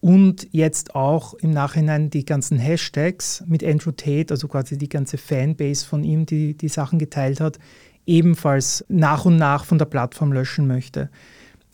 Und 0.00 0.48
jetzt 0.50 0.94
auch 0.94 1.32
im 1.34 1.50
Nachhinein 1.50 2.10
die 2.10 2.26
ganzen 2.26 2.58
Hashtags 2.58 3.42
mit 3.46 3.64
Andrew 3.64 3.92
Tate, 3.92 4.34
also 4.34 4.48
quasi 4.48 4.76
die 4.76 4.90
ganze 4.90 5.16
Fanbase 5.16 5.86
von 5.86 6.04
ihm, 6.04 6.26
die 6.26 6.54
die 6.54 6.68
Sachen 6.68 6.98
geteilt 6.98 7.40
hat, 7.40 7.58
ebenfalls 8.04 8.84
nach 8.88 9.24
und 9.24 9.36
nach 9.36 9.64
von 9.64 9.78
der 9.78 9.86
Plattform 9.86 10.32
löschen 10.32 10.66
möchte. 10.66 11.08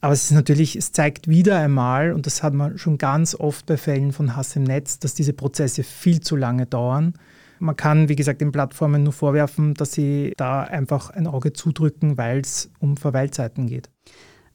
Aber 0.01 0.13
es 0.13 0.25
ist 0.25 0.31
natürlich, 0.31 0.77
es 0.77 0.93
zeigt 0.93 1.29
wieder 1.29 1.59
einmal, 1.59 2.13
und 2.13 2.27
das 2.27 2.43
hat 2.43 2.55
man 2.55 2.79
schon 2.79 2.99
ganz 2.99 3.35
oft 3.35 3.67
bei 3.67 3.77
Fällen 3.77 4.13
von 4.13 4.37
Hass 4.37 4.57
im 4.57 4.63
Netz, 4.63 4.99
dass 4.99 5.15
diese 5.15 5.33
Prozesse 5.33 5.83
viel 5.83 6.21
zu 6.21 6.37
lange 6.37 6.67
dauern. 6.67 7.15
Man 7.61 7.77
kann, 7.77 8.09
wie 8.09 8.17
gesagt, 8.17 8.41
den 8.41 8.53
Plattformen 8.53 9.03
nur 9.03 9.13
vorwerfen, 9.13 9.75
dass 9.75 9.93
sie 9.93 10.33
da 10.37 10.63
einfach 10.63 11.11
ein 11.11 11.27
Auge 11.27 11.53
zudrücken, 11.53 12.19
weil 12.19 12.41
es 12.41 12.71
um 12.81 12.97
Verweilzeiten 12.97 13.67
geht. 13.67 13.91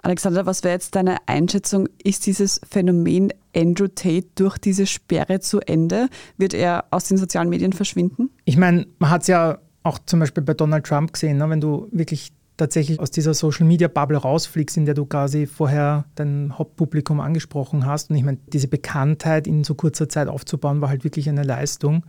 Alexander, 0.02 0.46
was 0.46 0.64
wäre 0.64 0.74
jetzt 0.74 0.96
deine 0.96 1.18
Einschätzung? 1.28 1.88
Ist 2.04 2.28
dieses 2.28 2.62
Phänomen 2.70 3.34
Andrew 3.56 3.88
Tate 3.88 4.28
durch 4.36 4.58
diese 4.58 4.86
Sperre 4.86 5.40
zu 5.40 5.62
Ende? 5.62 6.10
Wird 6.38 6.54
er 6.54 6.86
aus 6.92 7.06
den 7.06 7.18
sozialen 7.18 7.50
Medien 7.50 7.74
verschwinden? 7.74 8.30
Ich 8.44 8.58
meine, 8.58 8.86
man 9.00 9.10
hat 9.10 9.22
es 9.22 9.28
ja 9.28 9.58
auch 9.82 9.98
zum 10.06 10.20
Beispiel 10.20 10.44
bei 10.44 10.54
Donald 10.54 10.86
Trump 10.86 11.14
gesehen, 11.14 11.38
ne, 11.38 11.50
wenn 11.50 11.62
du 11.62 11.88
wirklich 11.92 12.34
tatsächlich 12.58 13.00
aus 13.00 13.12
dieser 13.12 13.34
Social 13.34 13.66
Media 13.66 13.88
Bubble 13.88 14.18
rausfliegst, 14.18 14.78
in 14.78 14.86
der 14.86 14.94
du 14.94 15.06
quasi 15.06 15.46
vorher 15.46 16.06
dein 16.16 16.58
Hauptpublikum 16.58 17.20
angesprochen 17.20 17.86
hast. 17.86 18.10
Und 18.10 18.16
ich 18.16 18.24
meine, 18.24 18.38
diese 18.48 18.68
Bekanntheit 18.68 19.48
in 19.48 19.64
so 19.64 19.76
kurzer 19.76 20.08
Zeit 20.08 20.28
aufzubauen, 20.28 20.82
war 20.82 20.90
halt 20.90 21.04
wirklich 21.04 21.28
eine 21.30 21.44
Leistung. 21.44 22.06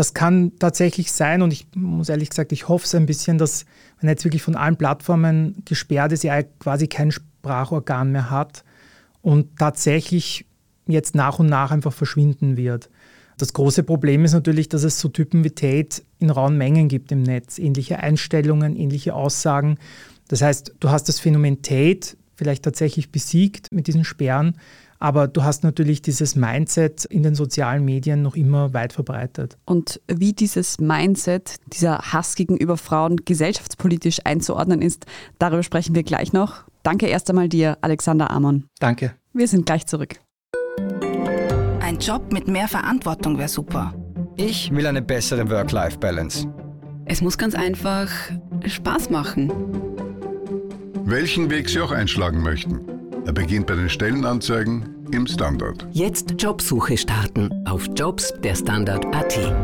Das 0.00 0.14
kann 0.14 0.52
tatsächlich 0.58 1.12
sein 1.12 1.42
und 1.42 1.52
ich 1.52 1.66
muss 1.74 2.08
ehrlich 2.08 2.30
gesagt, 2.30 2.52
ich 2.52 2.68
hoffe 2.68 2.86
es 2.86 2.94
ein 2.94 3.04
bisschen, 3.04 3.36
dass, 3.36 3.66
wenn 4.00 4.08
jetzt 4.08 4.24
wirklich 4.24 4.42
von 4.42 4.56
allen 4.56 4.78
Plattformen 4.78 5.62
gesperrt 5.66 6.12
ist, 6.12 6.24
er 6.24 6.42
quasi 6.42 6.88
kein 6.88 7.12
Sprachorgan 7.12 8.10
mehr 8.10 8.30
hat 8.30 8.64
und 9.20 9.58
tatsächlich 9.58 10.46
jetzt 10.86 11.14
nach 11.14 11.38
und 11.38 11.48
nach 11.48 11.70
einfach 11.70 11.92
verschwinden 11.92 12.56
wird. 12.56 12.88
Das 13.36 13.52
große 13.52 13.82
Problem 13.82 14.24
ist 14.24 14.32
natürlich, 14.32 14.70
dass 14.70 14.84
es 14.84 14.98
so 14.98 15.10
Typen 15.10 15.44
wie 15.44 15.50
Tate 15.50 16.00
in 16.18 16.30
rauen 16.30 16.56
Mengen 16.56 16.88
gibt 16.88 17.12
im 17.12 17.22
Netz, 17.22 17.58
ähnliche 17.58 17.98
Einstellungen, 17.98 18.76
ähnliche 18.76 19.12
Aussagen. 19.12 19.76
Das 20.28 20.40
heißt, 20.40 20.76
du 20.80 20.88
hast 20.88 21.10
das 21.10 21.20
Phänomen 21.20 21.60
Tate 21.60 22.16
vielleicht 22.36 22.62
tatsächlich 22.62 23.12
besiegt 23.12 23.66
mit 23.70 23.86
diesen 23.86 24.04
Sperren, 24.04 24.56
Aber 25.02 25.28
du 25.28 25.42
hast 25.42 25.64
natürlich 25.64 26.02
dieses 26.02 26.36
Mindset 26.36 27.06
in 27.06 27.22
den 27.22 27.34
sozialen 27.34 27.84
Medien 27.84 28.20
noch 28.20 28.36
immer 28.36 28.74
weit 28.74 28.92
verbreitet. 28.92 29.56
Und 29.64 30.00
wie 30.06 30.34
dieses 30.34 30.78
Mindset, 30.78 31.56
dieser 31.72 31.98
Hass 32.12 32.34
gegenüber 32.34 32.76
Frauen 32.76 33.16
gesellschaftspolitisch 33.24 34.18
einzuordnen 34.24 34.82
ist, 34.82 35.06
darüber 35.38 35.62
sprechen 35.62 35.94
wir 35.94 36.02
gleich 36.02 36.34
noch. 36.34 36.64
Danke 36.82 37.06
erst 37.06 37.30
einmal 37.30 37.48
dir, 37.48 37.78
Alexander 37.80 38.30
Amon. 38.30 38.66
Danke. 38.78 39.14
Wir 39.32 39.48
sind 39.48 39.64
gleich 39.64 39.86
zurück. 39.86 40.20
Ein 41.80 41.98
Job 41.98 42.30
mit 42.30 42.46
mehr 42.46 42.68
Verantwortung 42.68 43.38
wäre 43.38 43.48
super. 43.48 43.94
Ich 44.36 44.70
will 44.70 44.86
eine 44.86 45.02
bessere 45.02 45.48
Work-Life-Balance. 45.48 46.46
Es 47.06 47.22
muss 47.22 47.38
ganz 47.38 47.54
einfach 47.54 48.10
Spaß 48.66 49.08
machen. 49.10 49.50
Welchen 51.04 51.50
Weg 51.50 51.68
Sie 51.70 51.80
auch 51.80 51.90
einschlagen 51.90 52.42
möchten. 52.42 52.99
Er 53.30 53.34
beginnt 53.34 53.68
bei 53.68 53.76
den 53.76 53.88
Stellenanzeigen 53.88 55.06
im 55.12 55.24
Standard. 55.24 55.86
Jetzt 55.92 56.34
Jobsuche 56.42 56.98
starten 56.98 57.64
auf 57.64 57.86
Jobs 57.94 58.34
der 58.42 58.56
Standard.at. 58.56 59.54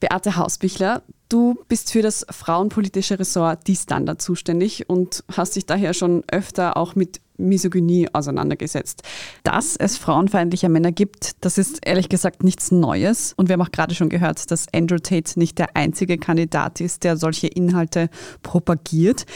Beate 0.00 0.36
Hausbichler, 0.36 1.02
du 1.28 1.58
bist 1.68 1.92
für 1.92 2.00
das 2.00 2.24
frauenpolitische 2.30 3.18
Ressort 3.18 3.66
Die 3.66 3.76
Standard 3.76 4.22
zuständig 4.22 4.88
und 4.88 5.24
hast 5.36 5.56
dich 5.56 5.66
daher 5.66 5.92
schon 5.92 6.24
öfter 6.28 6.78
auch 6.78 6.94
mit 6.94 7.20
Misogynie 7.36 8.08
auseinandergesetzt. 8.12 9.02
Dass 9.42 9.76
es 9.76 9.98
frauenfeindliche 9.98 10.68
Männer 10.68 10.92
gibt, 10.92 11.44
das 11.44 11.58
ist 11.58 11.80
ehrlich 11.84 12.08
gesagt 12.08 12.44
nichts 12.44 12.70
Neues. 12.70 13.32
Und 13.36 13.48
wir 13.48 13.54
haben 13.54 13.62
auch 13.62 13.72
gerade 13.72 13.94
schon 13.94 14.08
gehört, 14.08 14.50
dass 14.50 14.66
Andrew 14.72 14.98
Tate 14.98 15.38
nicht 15.38 15.58
der 15.58 15.76
einzige 15.76 16.16
Kandidat 16.16 16.80
ist, 16.80 17.04
der 17.04 17.16
solche 17.16 17.48
Inhalte 17.48 18.08
propagiert. 18.42 19.26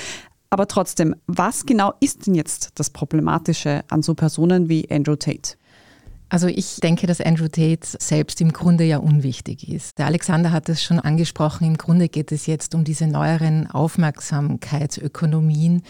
Aber 0.50 0.67
trotzdem, 0.67 1.14
was 1.26 1.67
genau 1.67 1.93
ist 2.00 2.26
denn 2.26 2.35
jetzt 2.35 2.71
das 2.76 2.90
Problematische 2.90 3.85
an 3.88 4.02
so 4.02 4.14
Personen 4.14 4.69
wie 4.69 4.90
Andrew 4.90 5.17
Tate? 5.17 5.57
Also 6.30 6.47
ich 6.47 6.76
denke, 6.76 7.06
dass 7.06 7.23
Andrew 7.23 7.49
Tate 7.49 7.80
selbst 7.82 8.42
im 8.42 8.52
Grunde 8.52 8.85
ja 8.85 8.99
unwichtig 8.99 9.66
ist. 9.68 9.99
Der 9.99 10.06
Alexander 10.06 10.52
hat 10.52 10.68
es 10.68 10.82
schon 10.82 11.00
angesprochen, 11.00 11.66
im 11.66 11.78
Grunde 11.78 12.11
geht 12.11 12.32
es 12.32 12.44
jetzt 12.47 12.75
um 12.75 12.85
diese 12.85 13.06
neueren 13.06 13.70
Aufmerksamkeitsökonomien, 13.70 15.82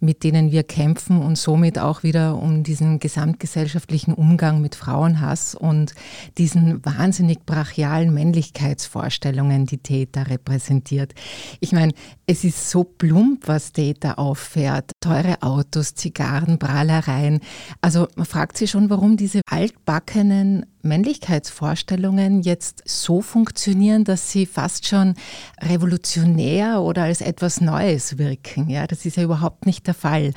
mit 0.00 0.24
denen 0.24 0.50
wir 0.50 0.64
kämpfen 0.64 1.22
und 1.22 1.38
somit 1.38 1.78
auch 1.78 2.02
wieder 2.02 2.36
um 2.36 2.64
diesen 2.64 2.98
gesamtgesellschaftlichen 2.98 4.14
Umgang 4.14 4.60
mit 4.60 4.74
Frauenhass 4.74 5.54
und 5.54 5.94
diesen 6.38 6.84
wahnsinnig 6.84 7.46
brachialen 7.46 8.12
Männlichkeitsvorstellungen, 8.12 9.66
die 9.66 9.78
Tate 9.78 10.08
da 10.10 10.22
repräsentiert. 10.22 11.14
Ich 11.60 11.70
meine, 11.70 11.92
es 12.26 12.42
ist 12.42 12.68
so 12.68 12.82
plump, 12.82 13.46
was 13.46 13.72
Tate 13.72 14.00
da 14.00 14.14
auffährt. 14.14 14.90
Teure 15.00 15.40
Autos, 15.42 15.94
Zigarren, 15.94 16.58
Prahlereien. 16.58 17.38
Also 17.80 18.08
man 18.16 18.26
fragt 18.26 18.58
sich 18.58 18.70
schon, 18.70 18.90
warum 18.90 19.16
diese 19.16 19.40
alt 19.48 19.83
altbackenen 19.84 20.64
Männlichkeitsvorstellungen 20.84 22.42
jetzt 22.42 22.82
so 22.86 23.22
funktionieren, 23.22 24.04
dass 24.04 24.30
sie 24.30 24.46
fast 24.46 24.86
schon 24.86 25.14
revolutionär 25.60 26.80
oder 26.82 27.04
als 27.04 27.20
etwas 27.20 27.60
Neues 27.60 28.18
wirken. 28.18 28.68
Ja, 28.68 28.86
das 28.86 29.04
ist 29.04 29.16
ja 29.16 29.22
überhaupt 29.22 29.66
nicht 29.66 29.86
der 29.86 29.94
Fall 29.94 30.32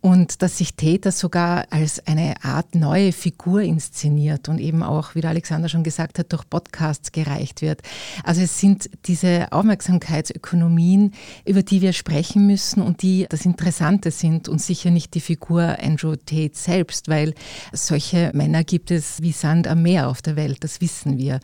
und 0.00 0.42
dass 0.42 0.58
sich 0.58 0.74
Täter 0.74 1.12
sogar 1.12 1.66
als 1.70 2.06
eine 2.06 2.42
Art 2.42 2.74
neue 2.74 3.12
Figur 3.12 3.60
inszeniert 3.60 4.48
und 4.48 4.58
eben 4.58 4.82
auch, 4.82 5.14
wie 5.14 5.20
der 5.20 5.30
Alexander 5.30 5.68
schon 5.68 5.84
gesagt 5.84 6.18
hat, 6.18 6.32
durch 6.32 6.48
Podcasts 6.48 7.12
gereicht 7.12 7.60
wird. 7.60 7.82
Also 8.24 8.40
es 8.40 8.58
sind 8.58 8.88
diese 9.06 9.48
Aufmerksamkeitsökonomien, 9.52 11.12
über 11.44 11.62
die 11.62 11.82
wir 11.82 11.92
sprechen 11.92 12.46
müssen 12.46 12.80
und 12.80 13.02
die 13.02 13.26
das 13.28 13.44
Interessante 13.44 14.10
sind 14.10 14.48
und 14.48 14.60
sicher 14.60 14.90
nicht 14.90 15.14
die 15.14 15.20
Figur 15.20 15.76
Andrew 15.80 16.16
Tate 16.16 16.52
selbst, 16.54 17.08
weil 17.08 17.34
solche 17.72 18.30
Männer 18.34 18.64
gibt 18.64 18.90
es 18.90 19.20
wie 19.20 19.32
Sand 19.32 19.68
am 19.68 19.79
Meer 19.82 20.08
auf 20.08 20.22
der 20.22 20.36
Welt, 20.36 20.62
das 20.64 20.80
wissen 20.80 21.18
wir. 21.18 21.40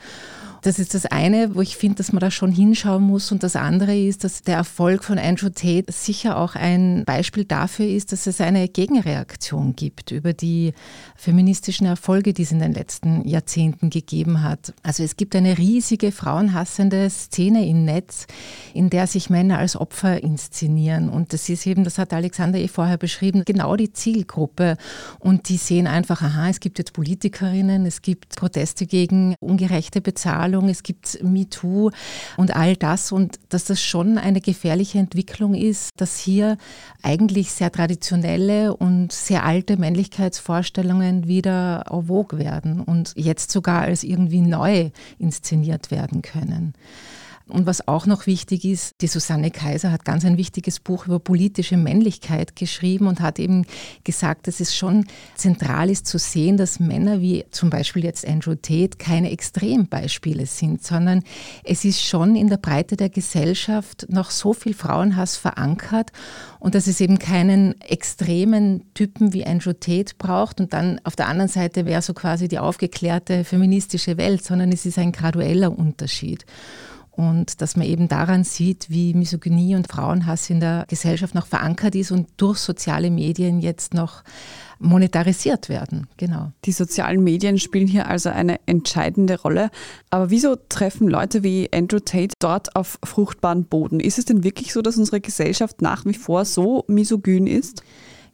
Das 0.67 0.81
ist 0.81 0.95
das 0.95 1.07
eine, 1.07 1.55
wo 1.55 1.61
ich 1.61 1.77
finde, 1.77 1.99
dass 1.99 2.13
man 2.13 2.19
da 2.19 2.29
schon 2.29 2.51
hinschauen 2.51 3.05
muss. 3.05 3.31
Und 3.31 3.45
das 3.45 3.55
andere 3.55 3.97
ist, 3.97 4.25
dass 4.25 4.43
der 4.43 4.57
Erfolg 4.57 5.05
von 5.05 5.17
Andrew 5.17 5.49
Tate 5.49 5.93
sicher 5.93 6.37
auch 6.37 6.57
ein 6.57 7.05
Beispiel 7.05 7.45
dafür 7.45 7.87
ist, 7.87 8.11
dass 8.11 8.27
es 8.27 8.41
eine 8.41 8.67
Gegenreaktion 8.67 9.77
gibt 9.77 10.11
über 10.11 10.33
die 10.33 10.73
feministischen 11.15 11.87
Erfolge, 11.87 12.33
die 12.33 12.43
es 12.43 12.51
in 12.51 12.59
den 12.59 12.73
letzten 12.73 13.25
Jahrzehnten 13.29 13.91
gegeben 13.91 14.43
hat. 14.43 14.75
Also 14.83 15.05
es 15.05 15.17
gibt 15.17 15.37
eine 15.37 15.57
riesige 15.57 16.11
frauenhassende 16.11 17.09
Szene 17.11 17.65
im 17.69 17.85
Netz, 17.85 18.27
in 18.75 18.91
der 18.91 19.07
sich 19.07 19.31
Männer 19.31 19.59
als 19.59 19.77
Opfer 19.77 20.21
inszenieren. 20.21 21.11
Und 21.11 21.33
das 21.33 21.49
ist 21.49 21.65
eben, 21.69 21.85
das 21.85 21.97
hat 21.97 22.13
Alexander 22.13 22.59
eh 22.59 22.67
vorher 22.67 22.99
beschrieben, 22.99 23.45
genau 23.45 23.77
die 23.77 23.93
Zielgruppe. 23.93 24.79
Und 25.21 25.49
die 25.49 25.59
sehen 25.59 25.87
einfach, 25.87 26.23
aha, 26.23 26.49
es 26.49 26.59
gibt 26.59 26.79
jetzt 26.79 26.93
Politikerinnen, 26.93 27.87
es 27.87 28.03
gibt 28.03 28.35
Proteste 28.35 28.87
gegen 28.87 29.37
ungerechte 29.39 30.01
Bezahlung 30.01 30.56
Gleichstellung, 30.57 30.69
es 30.69 30.83
gibt 30.83 31.23
MeToo 31.23 31.91
und 32.37 32.57
all 32.57 32.77
das 32.77 33.13
und 33.13 33.39
dass 33.49 33.65
das 33.65 33.81
schon 33.81 34.19
eine 34.19 34.41
gefährliche 34.41 34.99
Entwicklung 34.99 35.55
ist, 35.55 36.01
dass 36.01 36.19
hier 36.19 36.57
eigentlich 37.03 37.53
sehr 37.53 37.71
traditionelle 37.71 38.77
und 38.77 39.13
sehr 39.13 39.45
alte 39.45 39.77
Männlichkeitsvorstellungen 39.77 41.27
wieder 41.27 41.85
en 41.91 42.07
vogue 42.07 42.39
werden 42.39 42.81
und 42.81 43.13
jetzt 43.17 43.51
sogar 43.51 43.83
als 43.83 44.03
irgendwie 44.05 44.41
neu 44.41 44.91
inszeniert 45.19 45.91
werden 45.91 46.23
können. 46.23 46.75
Und 47.49 47.65
was 47.65 47.87
auch 47.87 48.07
noch 48.07 48.27
wichtig 48.27 48.65
ist, 48.65 48.97
die 49.01 49.07
Susanne 49.07 49.53
Kaiser 49.53 49.93
hat 49.93 50.05
ganz 50.05 50.25
ein 50.25 50.37
wichtiges 50.37 50.81
Buch 50.81 51.07
über 51.07 51.21
politische 51.21 51.77
Männlichkeit 51.77 52.57
geschrieben 52.57 53.07
und 53.07 53.21
hat 53.21 53.39
eben 53.39 53.67
gesagt, 54.03 54.49
dass 54.49 54.59
es 54.59 54.75
schon 54.75 55.07
zentral 55.37 55.89
ist 55.89 56.09
zu 56.09 56.19
sehen, 56.19 56.57
dass 56.57 56.81
Männer 56.81 57.21
wie 57.21 57.45
zum 57.53 57.71
Beispiel 57.71 58.03
jetzt 58.03 58.27
Andrew 58.27 58.57
Tate 58.57 58.99
keine 58.99 59.31
Extrembeispiele 59.31 60.45
sind, 60.47 60.83
sondern 60.83 61.23
es 61.63 61.85
ist 61.85 62.03
schon 62.03 62.35
in 62.35 62.49
der 62.49 62.57
Breite 62.57 62.97
der 62.97 63.11
Gesellschaft 63.11 64.07
noch 64.09 64.33
so 64.33 64.53
viel 64.53 64.75
Frauenhass 64.75 65.37
verankert 65.37 66.11
und 66.59 66.75
dass 66.75 66.89
es 66.89 67.01
eben 67.01 67.21
keinen 67.21 67.81
extremen 67.81 68.93
Typen 68.95 69.33
wie 69.33 69.47
Andrew 69.47 69.73
Tate 69.73 70.15
braucht. 70.19 70.61
Und 70.61 70.73
dann 70.73 71.01
auf 71.05 71.15
der 71.15 71.29
anderen 71.29 71.49
Seite 71.49 71.87
wäre 71.87 72.03
so 72.03 72.13
quasi 72.13 72.49
die 72.49 72.59
aufgeklärte 72.59 73.45
feministische 73.45 74.17
Welt, 74.17 74.43
sondern 74.43 74.73
es 74.73 74.85
ist 74.85 74.99
ein 74.99 75.13
gradueller 75.13 75.71
Unterschied 75.71 76.45
und 77.17 77.63
dass 77.63 77.77
man 77.77 77.87
eben 77.87 78.09
daran 78.09 78.45
sieht, 78.45 78.91
wie 78.91 79.15
Misogynie 79.15 79.75
und 79.75 79.89
Frauenhass 79.89 80.51
in 80.51 80.61
der 80.61 80.85
Gesellschaft 80.89 81.35
noch 81.35 81.47
verankert 81.47 81.95
ist 81.95 82.11
und 82.11 82.29
durch 82.37 82.59
soziale 82.59 83.11
Medien 83.11 83.61
jetzt 83.61 83.95
noch 83.95 84.23
monetarisiert 84.79 85.71
werden. 85.71 86.07
Genau. 86.19 86.53
Die 86.67 86.73
sozialen 86.73 87.25
Medien 87.25 87.59
spielen 87.59 87.87
hier 87.87 88.09
also 88.09 88.29
eine 88.29 88.61
entscheidende 88.67 89.41
Rolle. 89.41 89.71
Aber 90.11 90.29
wieso 90.29 90.57
treffen 90.69 91.09
Leute 91.09 91.43
wie 91.43 91.71
Andrew 91.73 92.01
Tate 92.01 92.35
dort 92.39 92.77
auf 92.77 92.99
fruchtbaren 93.03 93.65
Boden? 93.65 94.01
Ist 94.01 94.19
es 94.19 94.27
denn 94.27 94.45
wirklich 94.45 94.75
so, 94.75 94.83
dass 94.83 94.99
unsere 94.99 95.21
Gesellschaft 95.21 95.81
nach 95.81 96.05
wie 96.05 96.15
vor 96.15 96.45
so 96.45 96.85
misogyn 96.89 97.47
ist? 97.47 97.83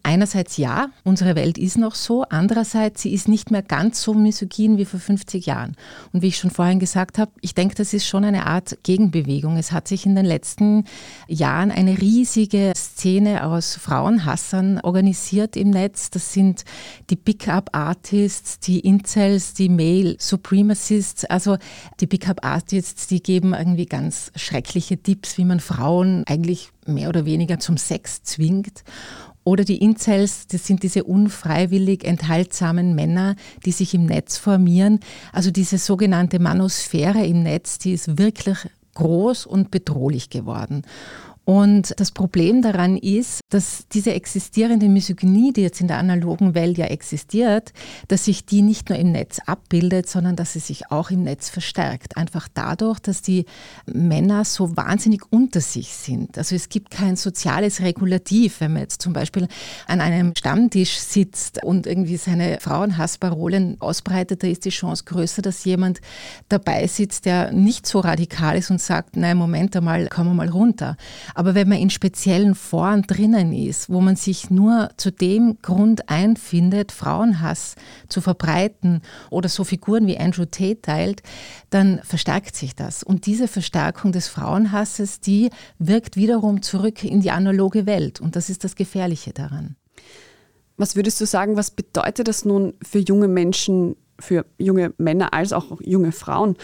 Einerseits 0.05 0.57
ja, 0.57 0.89
unsere 1.05 1.37
Welt 1.37 1.59
ist 1.59 1.79
noch 1.79 1.95
so. 1.95 2.25
Andererseits, 2.29 3.03
sie 3.03 3.15
ist 3.15 3.29
nicht 3.29 3.53
mehr 3.53 3.63
ganz 3.63 4.03
so 4.03 4.15
misogyn 4.15 4.77
wie 4.77 4.85
vor 4.85 4.99
50 4.99 5.47
Jahren. 5.47 5.77
Und 6.13 6.23
wie 6.23 6.29
ich 6.29 6.39
schon 6.39 6.51
vorhin 6.51 6.81
gesagt 6.81 7.19
habe, 7.19 7.31
ich 7.41 7.55
denke, 7.55 7.77
das 7.77 7.95
ist 7.95 8.07
schon 8.07 8.25
eine 8.25 8.47
Art 8.47 8.79
Gegenbewegung. 8.83 9.57
Es 9.57 9.71
hat 9.71 9.87
sich 9.87 10.05
in 10.05 10.17
den 10.17 10.25
letzten 10.25 10.85
Jahren 11.29 11.71
eine 11.71 12.01
riesige 12.01 12.73
Szene 12.77 13.47
aus 13.47 13.77
Frauenhassern 13.77 14.81
organisiert 14.81 15.57
im 15.57 15.71
Netz. 15.71 16.11
Das 16.11 16.33
sind 16.33 16.65
die 17.09 17.17
Pickup-Artists, 17.17 18.59
die 18.59 18.81
Incels, 18.81 19.55
die 19.55 19.69
Male 19.69 20.17
Supremacists. 20.19 21.27
Also 21.27 21.59
die 22.01 22.09
Pickup-Artists, 22.09 23.07
die 23.07 23.23
geben 23.23 23.55
irgendwie 23.55 23.87
ganz 23.87 24.33
schreckliche 24.35 25.01
Tipps, 25.01 25.39
wie 25.39 25.45
man 25.45 25.61
Frauen 25.61 26.25
eigentlich 26.27 26.73
mehr 26.87 27.09
oder 27.09 27.25
weniger 27.25 27.61
zum 27.61 27.77
Sex 27.77 28.25
zwingt. 28.25 28.83
Oder 29.45 29.65
die 29.65 29.79
Incels, 29.79 30.47
das 30.47 30.67
sind 30.67 30.83
diese 30.83 31.05
unfreiwillig 31.05 32.05
enthaltsamen 32.05 32.95
Männer, 32.95 33.35
die 33.65 33.73
sich 33.73 33.93
im 33.95 34.07
Netz 34.07 34.39
formieren. 34.39 35.01
Also 35.33 35.51
diese 35.51 35.79
sogenannte 35.79 36.39
Manosphäre 36.39 37.25
im 37.27 37.43
Netz, 37.43 37.79
die 37.79 37.93
ist 37.93 38.19
wirklich 38.19 38.59
groß 38.95 39.47
und 39.47 39.71
bedrohlich 39.71 40.31
geworden. 40.31 40.83
Und 41.45 41.99
das 41.99 42.13
Problem 42.13 42.63
daran 42.63 42.97
ist, 42.97 43.41
dass 43.51 43.89
diese 43.93 44.15
existierende 44.15 44.89
Misogynie, 44.89 45.53
die 45.53 45.63
jetzt 45.63 45.81
in 45.81 45.89
der 45.89 45.99
analogen 45.99 46.55
Welt 46.55 46.79
ja 46.79 46.87
existiert, 46.87 47.73
dass 48.07 48.27
sich 48.27 48.47
die 48.47 48.63
nicht 48.63 48.91
nur 48.91 48.99
im 48.99 49.11
Netz 49.11 49.41
abbildet, 49.47 50.09
sondern 50.09 50.37
dass 50.37 50.53
sie 50.53 50.61
sich 50.61 50.91
auch 50.93 51.11
im 51.11 51.25
Netz 51.25 51.49
verstärkt. 51.49 52.17
Einfach 52.17 52.49
dadurch, 52.55 53.01
dass 53.01 53.23
die 53.23 53.47
Männer 53.87 54.45
so 54.45 54.77
wahnsinnig 54.77 55.23
unter 55.31 55.61
sich 55.61 55.89
sind. 55.89 56.39
Also 56.39 56.55
es 56.55 56.69
gibt 56.69 56.93
kein 56.93 57.17
soziales 57.17 57.81
Regulativ, 57.81 58.61
wenn 58.61 58.75
man 58.75 58.83
jetzt 58.83 59.03
zum 59.03 59.13
Beispiel 59.13 59.49
an 59.89 60.01
einem 60.01 60.35
Stammtisch 60.37 60.97
sitzt 60.99 61.65
und 61.65 61.89
irgendwie 61.89 62.19
seine 62.19 62.59
Frauenhassparolen 62.61 63.81
ausbreitet, 63.81 64.45
da 64.45 64.47
ist 64.47 64.65
die 64.65 64.71
Chance 64.71 65.05
größer, 65.05 65.43
dass 65.43 65.65
jemand 65.65 66.01
dabei 66.49 66.87
sitzt, 66.87 67.25
der 67.25 67.53
nicht 67.53 67.87
so 67.87 67.99
radikal 67.99 68.57
ist 68.57 68.71
und 68.71 68.81
sagt, 68.81 69.17
nein, 69.17 69.37
Moment 69.37 69.77
einmal, 69.77 70.09
komm 70.09 70.37
mal 70.37 70.49
runter. 70.49 70.97
Aber 71.35 71.55
wenn 71.55 71.69
man 71.69 71.79
in 71.79 71.91
speziellen 71.91 72.55
Foren 72.55 73.03
drinnen 73.03 73.53
ist, 73.53 73.89
wo 73.91 74.01
man 74.01 74.17
sich 74.17 74.51
nur 74.51 74.91
zu 74.97 75.11
dem 75.11 75.59
Grund 75.63 76.09
einfindet, 76.09 76.93
Frauenhass 76.93 77.75
zu 78.09 78.21
verbreiten 78.21 79.03
oder 79.31 79.49
so 79.49 79.65
Figuren 79.65 80.07
wie 80.07 80.19
Andrew 80.19 80.45
Tate 80.45 80.83
teilt, 80.83 81.23
dann 81.71 82.01
verstärkt 82.03 82.57
sich 82.57 82.75
das. 82.75 83.03
Und 83.03 83.27
diese 83.27 83.49
Verstärkung 83.49 84.13
des 84.13 84.29
Frauenhasses, 84.29 85.21
die 85.21 85.51
wirkt 85.79 86.17
wiederum 86.17 86.63
zurück 86.63 87.05
in 87.05 87.21
die 87.21 87.31
analoge 87.31 87.87
Welt. 87.87 88.21
Und 88.21 88.37
das 88.37 88.51
ist 88.51 88.65
das 88.65 88.77
Gefährliche 88.77 89.33
daran. 89.33 89.77
Was 90.77 90.97
würdest 90.97 91.21
du 91.21 91.27
sagen, 91.27 91.57
was 91.57 91.71
bedeutet 91.71 92.29
das 92.29 92.45
nun 92.45 92.75
für 92.83 92.99
junge 92.99 93.29
Menschen, 93.29 93.97
für 94.19 94.47
junge 94.59 94.95
Männer 94.99 95.33
als 95.33 95.53
auch 95.53 95.81
junge 95.81 96.13
Frauen, 96.13 96.57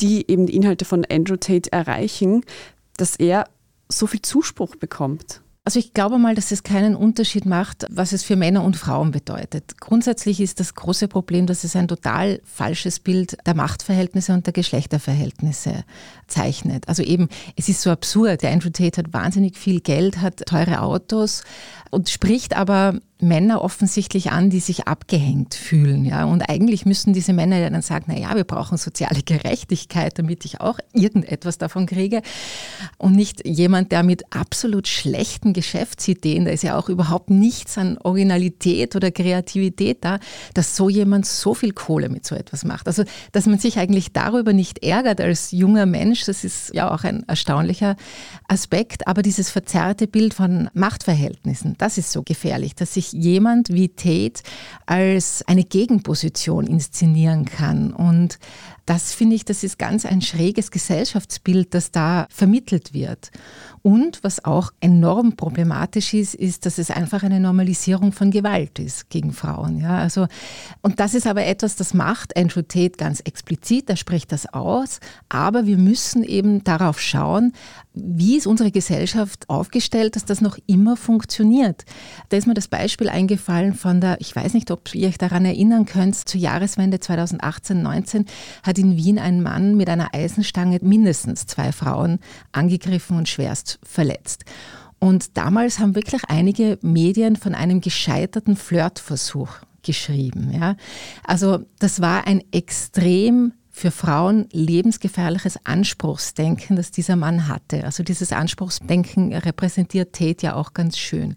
die 0.00 0.30
eben 0.30 0.46
die 0.46 0.56
Inhalte 0.56 0.84
von 0.84 1.04
Andrew 1.10 1.36
Tate 1.36 1.72
erreichen, 1.72 2.42
dass 2.96 3.16
er 3.16 3.44
so 3.90 4.06
viel 4.06 4.22
Zuspruch 4.22 4.76
bekommt? 4.76 5.42
Also 5.62 5.78
ich 5.78 5.92
glaube 5.92 6.18
mal, 6.18 6.34
dass 6.34 6.52
es 6.52 6.62
keinen 6.62 6.96
Unterschied 6.96 7.44
macht, 7.44 7.86
was 7.90 8.12
es 8.12 8.22
für 8.22 8.34
Männer 8.34 8.64
und 8.64 8.76
Frauen 8.76 9.10
bedeutet. 9.10 9.78
Grundsätzlich 9.78 10.40
ist 10.40 10.58
das 10.58 10.74
große 10.74 11.06
Problem, 11.06 11.46
dass 11.46 11.64
es 11.64 11.76
ein 11.76 11.86
total 11.86 12.40
falsches 12.44 12.98
Bild 12.98 13.36
der 13.46 13.54
Machtverhältnisse 13.54 14.32
und 14.32 14.46
der 14.46 14.54
Geschlechterverhältnisse 14.54 15.84
zeichnet. 16.26 16.88
Also 16.88 17.02
eben, 17.02 17.28
es 17.56 17.68
ist 17.68 17.82
so 17.82 17.90
absurd. 17.90 18.42
Der 18.42 18.52
Andrew 18.52 18.70
Tate 18.70 19.02
hat 19.02 19.12
wahnsinnig 19.12 19.58
viel 19.58 19.80
Geld, 19.80 20.22
hat 20.22 20.46
teure 20.46 20.80
Autos 20.80 21.44
und 21.90 22.08
spricht 22.08 22.56
aber 22.56 22.98
Männer 23.22 23.62
offensichtlich 23.62 24.30
an, 24.30 24.50
die 24.50 24.60
sich 24.60 24.86
abgehängt 24.88 25.54
fühlen. 25.54 26.04
Ja? 26.04 26.24
Und 26.24 26.48
eigentlich 26.48 26.86
müssen 26.86 27.12
diese 27.12 27.32
Männer 27.32 27.58
ja 27.58 27.70
dann 27.70 27.82
sagen, 27.82 28.06
na 28.08 28.18
ja, 28.18 28.34
wir 28.34 28.44
brauchen 28.44 28.78
soziale 28.78 29.22
Gerechtigkeit, 29.22 30.18
damit 30.18 30.44
ich 30.44 30.60
auch 30.60 30.78
irgendetwas 30.92 31.58
davon 31.58 31.86
kriege. 31.86 32.22
Und 32.98 33.16
nicht 33.16 33.46
jemand, 33.46 33.92
der 33.92 34.02
mit 34.02 34.24
absolut 34.34 34.88
schlechten 34.88 35.52
Geschäftsideen, 35.52 36.44
da 36.44 36.50
ist 36.50 36.62
ja 36.62 36.78
auch 36.78 36.88
überhaupt 36.88 37.30
nichts 37.30 37.78
an 37.78 37.98
Originalität 37.98 38.96
oder 38.96 39.10
Kreativität 39.10 40.04
da, 40.04 40.18
dass 40.54 40.76
so 40.76 40.88
jemand 40.88 41.26
so 41.26 41.54
viel 41.54 41.72
Kohle 41.72 42.08
mit 42.08 42.26
so 42.26 42.34
etwas 42.34 42.64
macht. 42.64 42.86
Also, 42.86 43.04
dass 43.32 43.46
man 43.46 43.58
sich 43.58 43.78
eigentlich 43.78 44.12
darüber 44.12 44.52
nicht 44.52 44.82
ärgert 44.82 45.20
als 45.20 45.50
junger 45.50 45.86
Mensch, 45.86 46.24
das 46.24 46.44
ist 46.44 46.74
ja 46.74 46.90
auch 46.90 47.04
ein 47.04 47.24
erstaunlicher 47.28 47.96
Aspekt. 48.48 49.06
Aber 49.06 49.22
dieses 49.22 49.50
verzerrte 49.50 50.06
Bild 50.06 50.34
von 50.34 50.68
Machtverhältnissen, 50.74 51.74
das 51.78 51.98
ist 51.98 52.12
so 52.12 52.22
gefährlich, 52.22 52.74
dass 52.74 52.94
sich 52.94 53.09
jemand 53.12 53.68
wie 53.70 53.88
Tate 53.88 54.42
als 54.86 55.42
eine 55.46 55.64
Gegenposition 55.64 56.66
inszenieren 56.66 57.44
kann. 57.44 57.92
Und 57.92 58.38
das 58.90 59.12
finde 59.12 59.36
ich, 59.36 59.44
das 59.44 59.62
ist 59.62 59.78
ganz 59.78 60.04
ein 60.04 60.20
schräges 60.20 60.72
Gesellschaftsbild, 60.72 61.74
das 61.74 61.92
da 61.92 62.26
vermittelt 62.28 62.92
wird. 62.92 63.30
Und 63.82 64.22
was 64.22 64.44
auch 64.44 64.72
enorm 64.80 65.36
problematisch 65.36 66.12
ist, 66.12 66.34
ist, 66.34 66.66
dass 66.66 66.76
es 66.76 66.90
einfach 66.90 67.22
eine 67.22 67.40
Normalisierung 67.40 68.12
von 68.12 68.30
Gewalt 68.30 68.78
ist 68.78 69.08
gegen 69.08 69.32
Frauen. 69.32 69.80
Ja, 69.80 69.98
also, 69.98 70.26
und 70.82 70.98
das 71.00 71.14
ist 71.14 71.26
aber 71.26 71.46
etwas, 71.46 71.76
das 71.76 71.94
macht 71.94 72.36
Andrew 72.36 72.62
Tate 72.62 72.96
ganz 72.98 73.20
explizit, 73.20 73.88
er 73.88 73.96
spricht 73.96 74.32
das 74.32 74.52
aus, 74.52 75.00
aber 75.28 75.66
wir 75.66 75.78
müssen 75.78 76.24
eben 76.24 76.64
darauf 76.64 77.00
schauen, 77.00 77.52
wie 77.94 78.36
ist 78.36 78.46
unsere 78.46 78.70
Gesellschaft 78.70 79.48
aufgestellt, 79.48 80.16
dass 80.16 80.24
das 80.24 80.40
noch 80.40 80.58
immer 80.66 80.96
funktioniert. 80.96 81.84
Da 82.28 82.36
ist 82.36 82.46
mir 82.46 82.54
das 82.54 82.68
Beispiel 82.68 82.99
eingefallen 83.08 83.74
von 83.74 84.00
der, 84.00 84.20
ich 84.20 84.34
weiß 84.34 84.54
nicht, 84.54 84.70
ob 84.70 84.94
ihr 84.94 85.08
euch 85.08 85.18
daran 85.18 85.44
erinnern 85.44 85.86
könnt, 85.86 86.16
zur 86.16 86.40
Jahreswende 86.40 86.98
2018-19 86.98 88.26
hat 88.62 88.78
in 88.78 88.96
Wien 88.96 89.18
ein 89.18 89.42
Mann 89.42 89.76
mit 89.76 89.88
einer 89.88 90.14
Eisenstange 90.14 90.78
mindestens 90.82 91.46
zwei 91.46 91.72
Frauen 91.72 92.18
angegriffen 92.52 93.16
und 93.16 93.28
schwerst 93.28 93.78
verletzt. 93.82 94.44
Und 94.98 95.36
damals 95.38 95.78
haben 95.78 95.94
wirklich 95.94 96.22
einige 96.28 96.78
Medien 96.82 97.36
von 97.36 97.54
einem 97.54 97.80
gescheiterten 97.80 98.54
Flirtversuch 98.54 99.48
geschrieben. 99.82 100.52
Ja. 100.52 100.76
Also 101.24 101.64
das 101.78 102.00
war 102.00 102.26
ein 102.26 102.42
extrem 102.52 103.54
für 103.70 103.90
Frauen 103.90 104.46
lebensgefährliches 104.52 105.64
Anspruchsdenken, 105.64 106.76
das 106.76 106.90
dieser 106.90 107.16
Mann 107.16 107.48
hatte. 107.48 107.84
Also 107.84 108.02
dieses 108.02 108.30
Anspruchsdenken 108.30 109.32
repräsentiert 109.32 110.14
Tate 110.14 110.46
ja 110.46 110.54
auch 110.54 110.74
ganz 110.74 110.98
schön. 110.98 111.34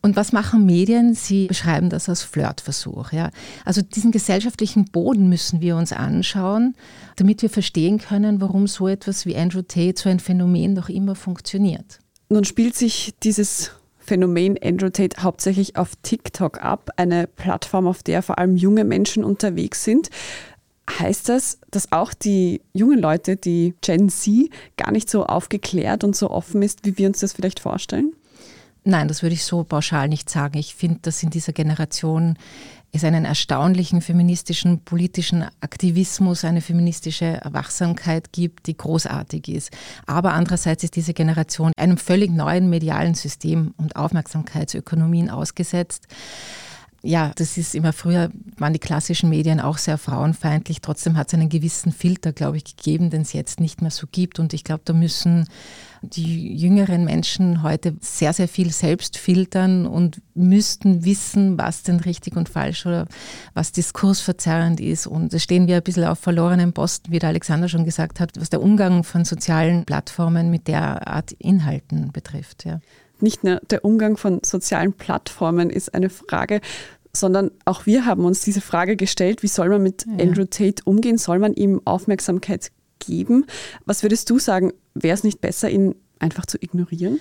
Und 0.00 0.14
was 0.14 0.32
machen 0.32 0.64
Medien? 0.64 1.14
Sie 1.14 1.46
beschreiben 1.46 1.90
das 1.90 2.08
als 2.08 2.22
Flirtversuch. 2.22 3.12
Ja? 3.12 3.30
Also 3.64 3.82
diesen 3.82 4.12
gesellschaftlichen 4.12 4.84
Boden 4.86 5.28
müssen 5.28 5.60
wir 5.60 5.76
uns 5.76 5.92
anschauen, 5.92 6.74
damit 7.16 7.42
wir 7.42 7.50
verstehen 7.50 7.98
können, 7.98 8.40
warum 8.40 8.68
so 8.68 8.86
etwas 8.86 9.26
wie 9.26 9.36
Andrew 9.36 9.62
Tate, 9.62 10.00
so 10.00 10.08
ein 10.08 10.20
Phänomen 10.20 10.74
noch 10.74 10.88
immer 10.88 11.16
funktioniert. 11.16 11.98
Nun 12.28 12.44
spielt 12.44 12.76
sich 12.76 13.14
dieses 13.22 13.72
Phänomen 13.98 14.56
Andrew 14.62 14.88
Tate 14.88 15.22
hauptsächlich 15.22 15.76
auf 15.76 15.92
TikTok 16.02 16.62
ab, 16.62 16.90
eine 16.96 17.26
Plattform, 17.26 17.86
auf 17.86 18.02
der 18.02 18.22
vor 18.22 18.38
allem 18.38 18.56
junge 18.56 18.84
Menschen 18.84 19.24
unterwegs 19.24 19.84
sind. 19.84 20.10
Heißt 20.98 21.28
das, 21.28 21.58
dass 21.70 21.92
auch 21.92 22.14
die 22.14 22.62
jungen 22.72 23.00
Leute, 23.00 23.36
die 23.36 23.74
Gen 23.82 24.08
Z, 24.08 24.48
gar 24.76 24.92
nicht 24.92 25.10
so 25.10 25.26
aufgeklärt 25.26 26.04
und 26.04 26.16
so 26.16 26.30
offen 26.30 26.62
ist, 26.62 26.86
wie 26.86 26.96
wir 26.96 27.08
uns 27.08 27.20
das 27.20 27.34
vielleicht 27.34 27.60
vorstellen? 27.60 28.14
Nein, 28.88 29.06
das 29.06 29.22
würde 29.22 29.34
ich 29.34 29.44
so 29.44 29.64
pauschal 29.64 30.08
nicht 30.08 30.30
sagen. 30.30 30.56
Ich 30.56 30.74
finde, 30.74 31.00
dass 31.02 31.22
in 31.22 31.28
dieser 31.28 31.52
Generation 31.52 32.38
es 32.90 33.04
einen 33.04 33.26
erstaunlichen 33.26 34.00
feministischen 34.00 34.82
politischen 34.82 35.44
Aktivismus, 35.60 36.42
eine 36.42 36.62
feministische 36.62 37.38
Wachsamkeit 37.44 38.32
gibt, 38.32 38.66
die 38.66 38.78
großartig 38.78 39.48
ist. 39.48 39.76
Aber 40.06 40.32
andererseits 40.32 40.84
ist 40.84 40.96
diese 40.96 41.12
Generation 41.12 41.72
einem 41.76 41.98
völlig 41.98 42.30
neuen 42.30 42.70
medialen 42.70 43.12
System 43.12 43.74
und 43.76 43.94
Aufmerksamkeitsökonomien 43.94 45.28
ausgesetzt 45.28 46.06
ja, 47.02 47.30
das 47.36 47.56
ist 47.56 47.74
immer 47.74 47.92
früher, 47.92 48.30
waren 48.56 48.72
die 48.72 48.80
klassischen 48.80 49.30
Medien 49.30 49.60
auch 49.60 49.78
sehr 49.78 49.98
frauenfeindlich. 49.98 50.80
Trotzdem 50.80 51.16
hat 51.16 51.28
es 51.28 51.34
einen 51.34 51.48
gewissen 51.48 51.92
Filter, 51.92 52.32
glaube 52.32 52.56
ich, 52.56 52.76
gegeben, 52.76 53.10
den 53.10 53.22
es 53.22 53.32
jetzt 53.32 53.60
nicht 53.60 53.82
mehr 53.82 53.92
so 53.92 54.08
gibt. 54.10 54.40
Und 54.40 54.52
ich 54.52 54.64
glaube, 54.64 54.82
da 54.84 54.92
müssen 54.92 55.48
die 56.02 56.56
jüngeren 56.56 57.04
Menschen 57.04 57.62
heute 57.62 57.96
sehr, 58.00 58.32
sehr 58.32 58.48
viel 58.48 58.72
selbst 58.72 59.16
filtern 59.16 59.86
und 59.86 60.20
müssten 60.34 61.04
wissen, 61.04 61.58
was 61.58 61.82
denn 61.82 62.00
richtig 62.00 62.36
und 62.36 62.48
falsch 62.48 62.86
oder 62.86 63.06
was 63.54 63.72
diskursverzerrend 63.72 64.80
ist. 64.80 65.06
Und 65.06 65.32
da 65.32 65.38
stehen 65.38 65.66
wir 65.66 65.76
ein 65.76 65.82
bisschen 65.82 66.04
auf 66.04 66.18
verlorenen 66.18 66.72
Posten, 66.72 67.10
wie 67.12 67.18
der 67.18 67.30
Alexander 67.30 67.68
schon 67.68 67.84
gesagt 67.84 68.20
hat, 68.20 68.32
was 68.38 68.50
der 68.50 68.62
Umgang 68.62 69.04
von 69.04 69.24
sozialen 69.24 69.84
Plattformen 69.84 70.50
mit 70.50 70.68
der 70.68 71.06
Art 71.08 71.32
Inhalten 71.32 72.12
betrifft. 72.12 72.64
Ja 72.64 72.80
nicht 73.20 73.44
nur 73.44 73.60
der 73.70 73.84
Umgang 73.84 74.16
von 74.16 74.40
sozialen 74.44 74.92
Plattformen 74.92 75.70
ist 75.70 75.94
eine 75.94 76.10
Frage, 76.10 76.60
sondern 77.12 77.50
auch 77.64 77.86
wir 77.86 78.06
haben 78.06 78.24
uns 78.24 78.40
diese 78.40 78.60
Frage 78.60 78.96
gestellt, 78.96 79.42
wie 79.42 79.48
soll 79.48 79.68
man 79.68 79.82
mit 79.82 80.06
ja. 80.06 80.24
Andrew 80.24 80.44
Tate 80.44 80.82
umgehen? 80.84 81.18
Soll 81.18 81.38
man 81.38 81.54
ihm 81.54 81.80
Aufmerksamkeit 81.84 82.70
geben? 83.08 83.46
Was 83.86 84.02
würdest 84.02 84.28
du 84.30 84.38
sagen, 84.38 84.72
wäre 84.94 85.14
es 85.14 85.24
nicht 85.24 85.40
besser, 85.40 85.70
ihn 85.70 85.94
einfach 86.18 86.46
zu 86.46 86.58
ignorieren? 86.60 87.18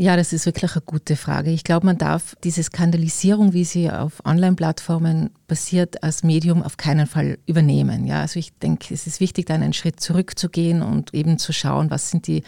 Ja, 0.00 0.16
das 0.16 0.32
ist 0.32 0.46
wirklich 0.46 0.72
eine 0.72 0.82
gute 0.82 1.16
Frage. 1.16 1.50
Ich 1.50 1.64
glaube, 1.64 1.84
man 1.84 1.98
darf 1.98 2.36
diese 2.44 2.62
Skandalisierung, 2.62 3.52
wie 3.52 3.64
sie 3.64 3.90
auf 3.90 4.24
Online-Plattformen 4.24 5.30
passiert, 5.48 6.04
als 6.04 6.22
Medium 6.22 6.62
auf 6.62 6.76
keinen 6.76 7.08
Fall 7.08 7.38
übernehmen. 7.46 8.06
Ja, 8.06 8.20
also 8.20 8.38
ich 8.38 8.56
denke, 8.58 8.94
es 8.94 9.08
ist 9.08 9.18
wichtig, 9.18 9.46
da 9.46 9.54
einen 9.54 9.72
Schritt 9.72 9.98
zurückzugehen 9.98 10.82
und 10.82 11.14
eben 11.14 11.38
zu 11.38 11.52
schauen, 11.52 11.90
was 11.90 12.10
sind 12.10 12.28
die 12.28 12.44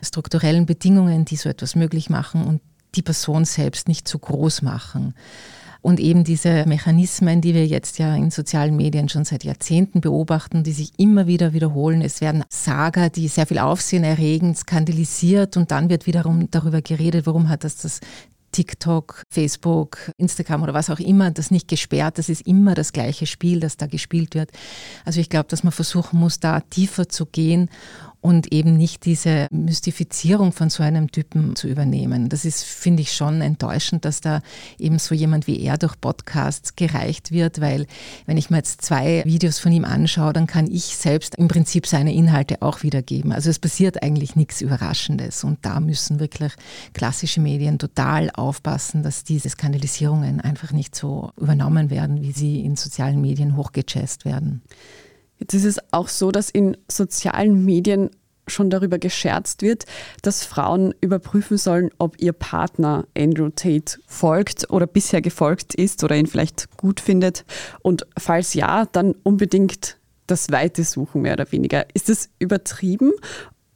strukturellen 0.00 0.64
Bedingungen, 0.64 1.24
die 1.24 1.34
so 1.34 1.48
etwas 1.48 1.74
möglich 1.74 2.08
machen 2.08 2.44
und 2.44 2.62
die 2.94 3.02
Person 3.02 3.44
selbst 3.44 3.88
nicht 3.88 4.06
zu 4.06 4.20
groß 4.20 4.62
machen. 4.62 5.14
Und 5.82 5.98
eben 5.98 6.22
diese 6.22 6.64
Mechanismen, 6.66 7.40
die 7.40 7.54
wir 7.54 7.66
jetzt 7.66 7.98
ja 7.98 8.14
in 8.14 8.30
sozialen 8.30 8.76
Medien 8.76 9.08
schon 9.08 9.24
seit 9.24 9.42
Jahrzehnten 9.42 10.00
beobachten, 10.00 10.62
die 10.62 10.72
sich 10.72 10.92
immer 10.96 11.26
wieder 11.26 11.52
wiederholen. 11.52 12.02
Es 12.02 12.20
werden 12.20 12.44
Saga, 12.48 13.08
die 13.08 13.26
sehr 13.26 13.46
viel 13.46 13.58
Aufsehen 13.58 14.04
erregen, 14.04 14.54
skandalisiert 14.54 15.56
und 15.56 15.72
dann 15.72 15.90
wird 15.90 16.06
wiederum 16.06 16.48
darüber 16.52 16.82
geredet, 16.82 17.26
warum 17.26 17.48
hat 17.48 17.64
das 17.64 17.76
das 17.76 18.00
TikTok, 18.52 19.22
Facebook, 19.30 20.12
Instagram 20.18 20.62
oder 20.62 20.74
was 20.74 20.90
auch 20.90 21.00
immer, 21.00 21.30
das 21.30 21.50
nicht 21.50 21.68
gesperrt. 21.68 22.18
Das 22.18 22.28
ist 22.28 22.46
immer 22.46 22.74
das 22.74 22.92
gleiche 22.92 23.26
Spiel, 23.26 23.60
das 23.60 23.76
da 23.78 23.86
gespielt 23.86 24.34
wird. 24.34 24.50
Also 25.04 25.20
ich 25.20 25.30
glaube, 25.30 25.48
dass 25.48 25.64
man 25.64 25.72
versuchen 25.72 26.20
muss, 26.20 26.38
da 26.38 26.60
tiefer 26.60 27.08
zu 27.08 27.26
gehen 27.26 27.70
und 28.22 28.52
eben 28.52 28.76
nicht 28.76 29.04
diese 29.04 29.48
Mystifizierung 29.50 30.52
von 30.52 30.70
so 30.70 30.82
einem 30.84 31.10
Typen 31.10 31.56
zu 31.56 31.66
übernehmen. 31.66 32.28
Das 32.28 32.44
ist, 32.44 32.62
finde 32.62 33.02
ich, 33.02 33.12
schon 33.12 33.40
enttäuschend, 33.40 34.04
dass 34.04 34.20
da 34.20 34.40
eben 34.78 35.00
so 35.00 35.14
jemand 35.14 35.48
wie 35.48 35.60
er 35.60 35.76
durch 35.76 36.00
Podcasts 36.00 36.76
gereicht 36.76 37.32
wird, 37.32 37.60
weil 37.60 37.86
wenn 38.26 38.36
ich 38.36 38.48
mir 38.48 38.58
jetzt 38.58 38.80
zwei 38.82 39.24
Videos 39.26 39.58
von 39.58 39.72
ihm 39.72 39.84
anschaue, 39.84 40.32
dann 40.32 40.46
kann 40.46 40.70
ich 40.70 40.96
selbst 40.96 41.34
im 41.34 41.48
Prinzip 41.48 41.84
seine 41.84 42.14
Inhalte 42.14 42.62
auch 42.62 42.84
wiedergeben. 42.84 43.32
Also 43.32 43.50
es 43.50 43.58
passiert 43.58 44.04
eigentlich 44.04 44.36
nichts 44.36 44.60
Überraschendes 44.60 45.42
und 45.42 45.58
da 45.62 45.80
müssen 45.80 46.20
wirklich 46.20 46.52
klassische 46.94 47.40
Medien 47.40 47.80
total 47.80 48.30
aufpassen, 48.30 49.02
dass 49.02 49.24
diese 49.24 49.50
Skandalisierungen 49.50 50.40
einfach 50.40 50.70
nicht 50.70 50.94
so 50.94 51.32
übernommen 51.36 51.90
werden, 51.90 52.22
wie 52.22 52.32
sie 52.32 52.60
in 52.60 52.76
sozialen 52.76 53.20
Medien 53.20 53.56
hochgechest 53.56 54.24
werden. 54.24 54.62
Jetzt 55.42 55.54
ist 55.54 55.64
es 55.64 55.80
auch 55.90 56.06
so, 56.06 56.30
dass 56.30 56.50
in 56.50 56.76
sozialen 56.88 57.64
Medien 57.64 58.10
schon 58.46 58.70
darüber 58.70 59.00
gescherzt 59.00 59.62
wird, 59.62 59.86
dass 60.22 60.44
Frauen 60.44 60.94
überprüfen 61.00 61.58
sollen, 61.58 61.90
ob 61.98 62.14
ihr 62.22 62.32
Partner 62.32 63.08
Andrew 63.18 63.48
Tate 63.48 63.98
folgt 64.06 64.70
oder 64.70 64.86
bisher 64.86 65.20
gefolgt 65.20 65.74
ist 65.74 66.04
oder 66.04 66.14
ihn 66.14 66.28
vielleicht 66.28 66.76
gut 66.76 67.00
findet. 67.00 67.44
Und 67.82 68.06
falls 68.16 68.54
ja, 68.54 68.86
dann 68.86 69.16
unbedingt 69.24 69.98
das 70.28 70.52
Weite 70.52 70.84
suchen, 70.84 71.22
mehr 71.22 71.32
oder 71.32 71.50
weniger. 71.50 71.86
Ist 71.92 72.08
das 72.08 72.30
übertrieben 72.38 73.10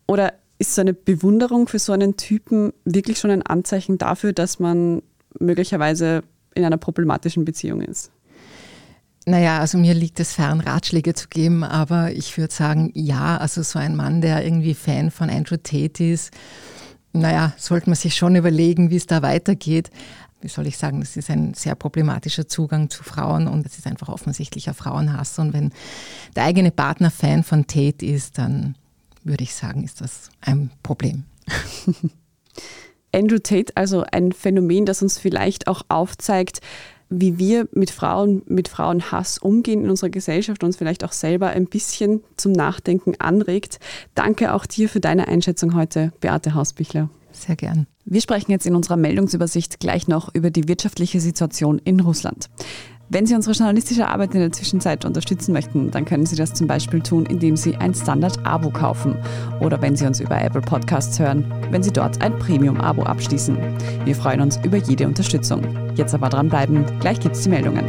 oder 0.06 0.34
ist 0.58 0.76
so 0.76 0.82
eine 0.82 0.94
Bewunderung 0.94 1.66
für 1.66 1.80
so 1.80 1.92
einen 1.92 2.16
Typen 2.16 2.74
wirklich 2.84 3.18
schon 3.18 3.32
ein 3.32 3.42
Anzeichen 3.42 3.98
dafür, 3.98 4.32
dass 4.32 4.60
man 4.60 5.02
möglicherweise 5.40 6.22
in 6.54 6.64
einer 6.64 6.76
problematischen 6.76 7.44
Beziehung 7.44 7.80
ist? 7.80 8.12
Naja, 9.28 9.58
also 9.58 9.76
mir 9.76 9.92
liegt 9.92 10.20
es 10.20 10.34
fern, 10.34 10.60
Ratschläge 10.60 11.12
zu 11.12 11.26
geben, 11.26 11.64
aber 11.64 12.12
ich 12.12 12.38
würde 12.38 12.54
sagen, 12.54 12.92
ja, 12.94 13.36
also 13.36 13.60
so 13.62 13.76
ein 13.76 13.96
Mann, 13.96 14.20
der 14.20 14.44
irgendwie 14.44 14.74
Fan 14.74 15.10
von 15.10 15.30
Andrew 15.30 15.56
Tate 15.56 16.04
ist, 16.04 16.30
naja, 17.12 17.52
sollte 17.56 17.90
man 17.90 17.96
sich 17.96 18.14
schon 18.14 18.36
überlegen, 18.36 18.90
wie 18.90 18.96
es 18.96 19.06
da 19.06 19.22
weitergeht. 19.22 19.90
Wie 20.40 20.48
soll 20.48 20.68
ich 20.68 20.76
sagen, 20.76 21.00
das 21.00 21.16
ist 21.16 21.28
ein 21.28 21.54
sehr 21.54 21.74
problematischer 21.74 22.46
Zugang 22.46 22.88
zu 22.88 23.02
Frauen 23.02 23.48
und 23.48 23.66
es 23.66 23.78
ist 23.78 23.88
einfach 23.88 24.08
offensichtlicher 24.08 24.74
Frauenhass. 24.74 25.40
Und 25.40 25.52
wenn 25.52 25.72
der 26.36 26.44
eigene 26.44 26.70
Partner 26.70 27.10
Fan 27.10 27.42
von 27.42 27.66
Tate 27.66 28.06
ist, 28.06 28.38
dann 28.38 28.76
würde 29.24 29.42
ich 29.42 29.56
sagen, 29.56 29.82
ist 29.82 30.02
das 30.02 30.30
ein 30.40 30.70
Problem. 30.84 31.24
Andrew 33.12 33.38
Tate, 33.38 33.72
also 33.74 34.04
ein 34.12 34.30
Phänomen, 34.30 34.86
das 34.86 35.02
uns 35.02 35.18
vielleicht 35.18 35.66
auch 35.66 35.82
aufzeigt, 35.88 36.60
wie 37.08 37.38
wir 37.38 37.68
mit 37.72 37.90
Frauen, 37.90 38.42
mit 38.46 38.68
Frauenhass 38.68 39.38
umgehen 39.38 39.84
in 39.84 39.90
unserer 39.90 40.10
Gesellschaft 40.10 40.62
und 40.62 40.68
uns 40.68 40.76
vielleicht 40.76 41.04
auch 41.04 41.12
selber 41.12 41.48
ein 41.48 41.66
bisschen 41.66 42.22
zum 42.36 42.52
Nachdenken 42.52 43.14
anregt. 43.18 43.78
Danke 44.14 44.52
auch 44.54 44.66
dir 44.66 44.88
für 44.88 45.00
deine 45.00 45.28
Einschätzung 45.28 45.74
heute, 45.74 46.12
Beate 46.20 46.54
Hausbichler. 46.54 47.08
Sehr 47.32 47.56
gern. 47.56 47.86
Wir 48.04 48.20
sprechen 48.20 48.50
jetzt 48.50 48.66
in 48.66 48.74
unserer 48.74 48.96
Meldungsübersicht 48.96 49.80
gleich 49.80 50.08
noch 50.08 50.34
über 50.34 50.50
die 50.50 50.68
wirtschaftliche 50.68 51.20
Situation 51.20 51.80
in 51.84 52.00
Russland. 52.00 52.48
Wenn 53.08 53.24
Sie 53.24 53.36
unsere 53.36 53.54
journalistische 53.54 54.08
Arbeit 54.08 54.34
in 54.34 54.40
der 54.40 54.50
Zwischenzeit 54.50 55.04
unterstützen 55.04 55.52
möchten, 55.52 55.92
dann 55.92 56.04
können 56.04 56.26
Sie 56.26 56.34
das 56.34 56.54
zum 56.54 56.66
Beispiel 56.66 57.00
tun, 57.00 57.24
indem 57.24 57.56
Sie 57.56 57.76
ein 57.76 57.94
Standard-Abo 57.94 58.70
kaufen 58.70 59.16
oder 59.60 59.80
wenn 59.80 59.94
Sie 59.94 60.06
uns 60.06 60.18
über 60.18 60.42
Apple 60.42 60.60
Podcasts 60.60 61.16
hören, 61.20 61.44
wenn 61.70 61.84
Sie 61.84 61.92
dort 61.92 62.20
ein 62.20 62.36
Premium-Abo 62.36 63.04
abschließen. 63.04 63.56
Wir 64.04 64.16
freuen 64.16 64.40
uns 64.40 64.58
über 64.64 64.78
jede 64.78 65.06
Unterstützung. 65.06 65.62
Jetzt 65.94 66.14
aber 66.14 66.28
dranbleiben, 66.28 66.84
gleich 66.98 67.20
gibt 67.20 67.36
es 67.36 67.42
die 67.42 67.48
Meldungen. 67.48 67.88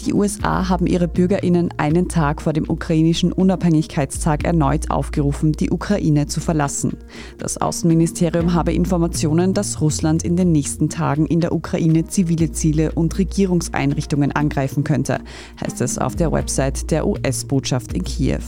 Die 0.00 0.12
USA 0.12 0.68
haben 0.68 0.86
ihre 0.86 1.08
Bürgerinnen 1.08 1.70
einen 1.78 2.08
Tag 2.08 2.42
vor 2.42 2.52
dem 2.52 2.68
ukrainischen 2.68 3.32
Unabhängigkeitstag 3.32 4.44
erneut 4.44 4.90
aufgerufen, 4.90 5.52
die 5.52 5.70
Ukraine 5.70 6.26
zu 6.26 6.40
verlassen. 6.40 6.98
Das 7.38 7.56
Außenministerium 7.56 8.52
habe 8.52 8.72
Informationen, 8.72 9.54
dass 9.54 9.80
Russland 9.80 10.22
in 10.22 10.36
den 10.36 10.52
nächsten 10.52 10.90
Tagen 10.90 11.26
in 11.26 11.40
der 11.40 11.52
Ukraine 11.52 12.06
zivile 12.06 12.52
Ziele 12.52 12.92
und 12.92 13.16
Regierungseinrichtungen 13.18 14.32
angreifen 14.32 14.84
könnte, 14.84 15.20
heißt 15.64 15.80
es 15.80 15.98
auf 15.98 16.14
der 16.14 16.30
Website 16.30 16.90
der 16.90 17.06
US-Botschaft 17.06 17.92
in 17.94 18.04
Kiew. 18.04 18.42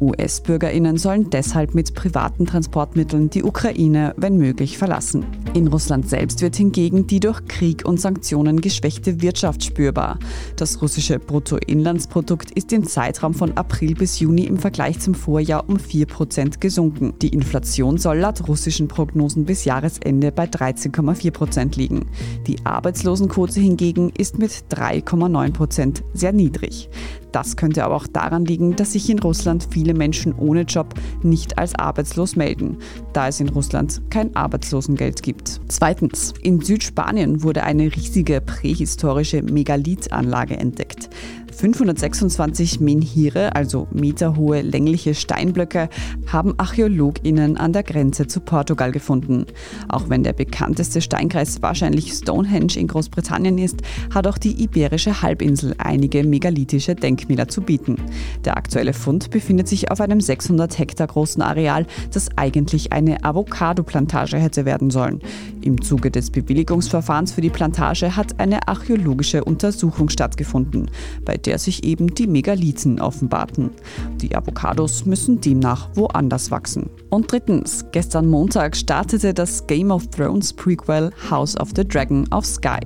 US-Bürgerinnen 0.00 0.98
sollen 0.98 1.30
deshalb 1.30 1.74
mit 1.74 1.94
privaten 1.94 2.46
Transportmitteln 2.46 3.28
die 3.28 3.42
Ukraine, 3.42 4.14
wenn 4.16 4.36
möglich, 4.36 4.78
verlassen. 4.78 5.26
In 5.54 5.66
Russland 5.66 6.08
selbst 6.08 6.40
wird 6.40 6.56
hingegen 6.56 7.06
die 7.06 7.20
durch 7.20 7.44
Krieg 7.46 7.84
und 7.84 8.00
Sanktionen 8.00 8.60
geschwächte 8.60 9.20
Wirtschaft 9.20 9.64
spürbar. 9.64 10.18
Das 10.56 10.80
russische 10.92 11.18
Bruttoinlandsprodukt 11.18 12.50
ist 12.50 12.70
im 12.70 12.86
Zeitraum 12.86 13.32
von 13.32 13.56
April 13.56 13.94
bis 13.94 14.20
Juni 14.20 14.44
im 14.44 14.58
Vergleich 14.58 15.00
zum 15.00 15.14
Vorjahr 15.14 15.66
um 15.66 15.78
4% 15.78 16.60
gesunken. 16.60 17.14
Die 17.22 17.30
Inflation 17.30 17.96
soll 17.96 18.18
laut 18.18 18.46
russischen 18.46 18.88
Prognosen 18.88 19.46
bis 19.46 19.64
Jahresende 19.64 20.30
bei 20.32 20.44
13,4% 20.44 21.78
liegen. 21.78 22.10
Die 22.46 22.58
Arbeitslosenquote 22.66 23.58
hingegen 23.58 24.10
ist 24.10 24.36
mit 24.36 24.52
3,9% 24.70 26.02
sehr 26.12 26.34
niedrig. 26.34 26.90
Das 27.32 27.56
könnte 27.56 27.84
aber 27.84 27.96
auch 27.96 28.06
daran 28.06 28.44
liegen, 28.44 28.76
dass 28.76 28.92
sich 28.92 29.08
in 29.08 29.18
Russland 29.18 29.66
viele 29.70 29.94
Menschen 29.94 30.34
ohne 30.34 30.62
Job 30.62 30.94
nicht 31.22 31.58
als 31.58 31.74
arbeitslos 31.74 32.36
melden, 32.36 32.76
da 33.12 33.28
es 33.28 33.40
in 33.40 33.48
Russland 33.48 34.02
kein 34.10 34.36
Arbeitslosengeld 34.36 35.22
gibt. 35.22 35.60
Zweitens, 35.68 36.34
in 36.42 36.60
Südspanien 36.60 37.42
wurde 37.42 37.64
eine 37.64 37.84
riesige 37.84 38.40
prähistorische 38.40 39.42
Megalithanlage 39.42 40.56
entdeckt. 40.56 41.08
526 41.52 42.80
Menhire, 42.80 43.54
also 43.54 43.86
meterhohe 43.92 44.62
längliche 44.62 45.14
Steinblöcke, 45.14 45.88
haben 46.26 46.54
ArchäologInnen 46.58 47.56
an 47.56 47.72
der 47.72 47.82
Grenze 47.82 48.26
zu 48.26 48.40
Portugal 48.40 48.90
gefunden. 48.90 49.46
Auch 49.88 50.08
wenn 50.08 50.22
der 50.22 50.32
bekannteste 50.32 51.00
Steinkreis 51.00 51.62
wahrscheinlich 51.62 52.12
Stonehenge 52.12 52.76
in 52.76 52.88
Großbritannien 52.88 53.58
ist, 53.58 53.82
hat 54.12 54.26
auch 54.26 54.38
die 54.38 54.62
Iberische 54.62 55.22
Halbinsel 55.22 55.74
einige 55.78 56.24
megalithische 56.24 56.94
Denkmäler 56.94 57.48
zu 57.48 57.60
bieten. 57.60 57.96
Der 58.44 58.56
aktuelle 58.56 58.92
Fund 58.92 59.30
befindet 59.30 59.68
sich 59.68 59.90
auf 59.90 60.00
einem 60.00 60.20
600 60.20 60.78
Hektar 60.78 61.06
großen 61.06 61.42
Areal, 61.42 61.86
das 62.12 62.30
eigentlich 62.36 62.92
eine 62.92 63.24
Avocado-Plantage 63.24 64.38
hätte 64.38 64.64
werden 64.64 64.90
sollen. 64.90 65.20
Im 65.60 65.80
Zuge 65.82 66.10
des 66.10 66.30
Bewilligungsverfahrens 66.30 67.32
für 67.32 67.40
die 67.40 67.50
Plantage 67.50 68.16
hat 68.16 68.40
eine 68.40 68.66
archäologische 68.68 69.44
Untersuchung 69.44 70.08
stattgefunden, 70.08 70.90
bei 71.24 71.36
der 71.46 71.58
sich 71.58 71.84
eben 71.84 72.14
die 72.14 72.26
Megalithen 72.26 73.00
offenbarten. 73.00 73.70
Die 74.16 74.34
Avocados 74.34 75.06
müssen 75.06 75.40
demnach 75.40 75.90
woanders 75.94 76.50
wachsen. 76.50 76.90
Und 77.10 77.30
drittens, 77.30 77.84
gestern 77.92 78.26
Montag 78.26 78.76
startete 78.76 79.34
das 79.34 79.66
Game 79.66 79.90
of 79.90 80.08
Thrones 80.08 80.52
Prequel 80.52 81.10
House 81.30 81.56
of 81.58 81.70
the 81.76 81.86
Dragon 81.86 82.30
auf 82.30 82.46
Sky. 82.46 82.80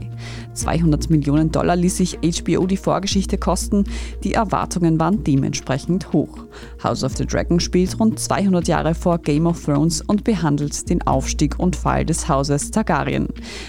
200 0.54 1.10
Millionen 1.10 1.52
Dollar 1.52 1.76
ließ 1.76 1.96
sich 1.98 2.18
HBO 2.22 2.66
die 2.66 2.76
Vorgeschichte 2.76 3.38
kosten, 3.38 3.84
die 4.24 4.34
Erwartungen 4.34 4.98
waren 4.98 5.22
dementsprechend 5.22 6.12
hoch. 6.12 6.46
House 6.86 7.02
of 7.02 7.16
the 7.16 7.26
Dragon 7.26 7.58
spielt 7.58 7.98
rund 7.98 8.16
200 8.16 8.68
Jahre 8.68 8.94
vor 8.94 9.18
Game 9.18 9.46
of 9.46 9.60
Thrones 9.64 10.02
und 10.02 10.22
behandelt 10.22 10.88
den 10.88 11.04
Aufstieg 11.04 11.58
und 11.58 11.74
Fall 11.74 12.04
des 12.04 12.28
Hauses 12.28 12.70
Targaryen. 12.70 13.26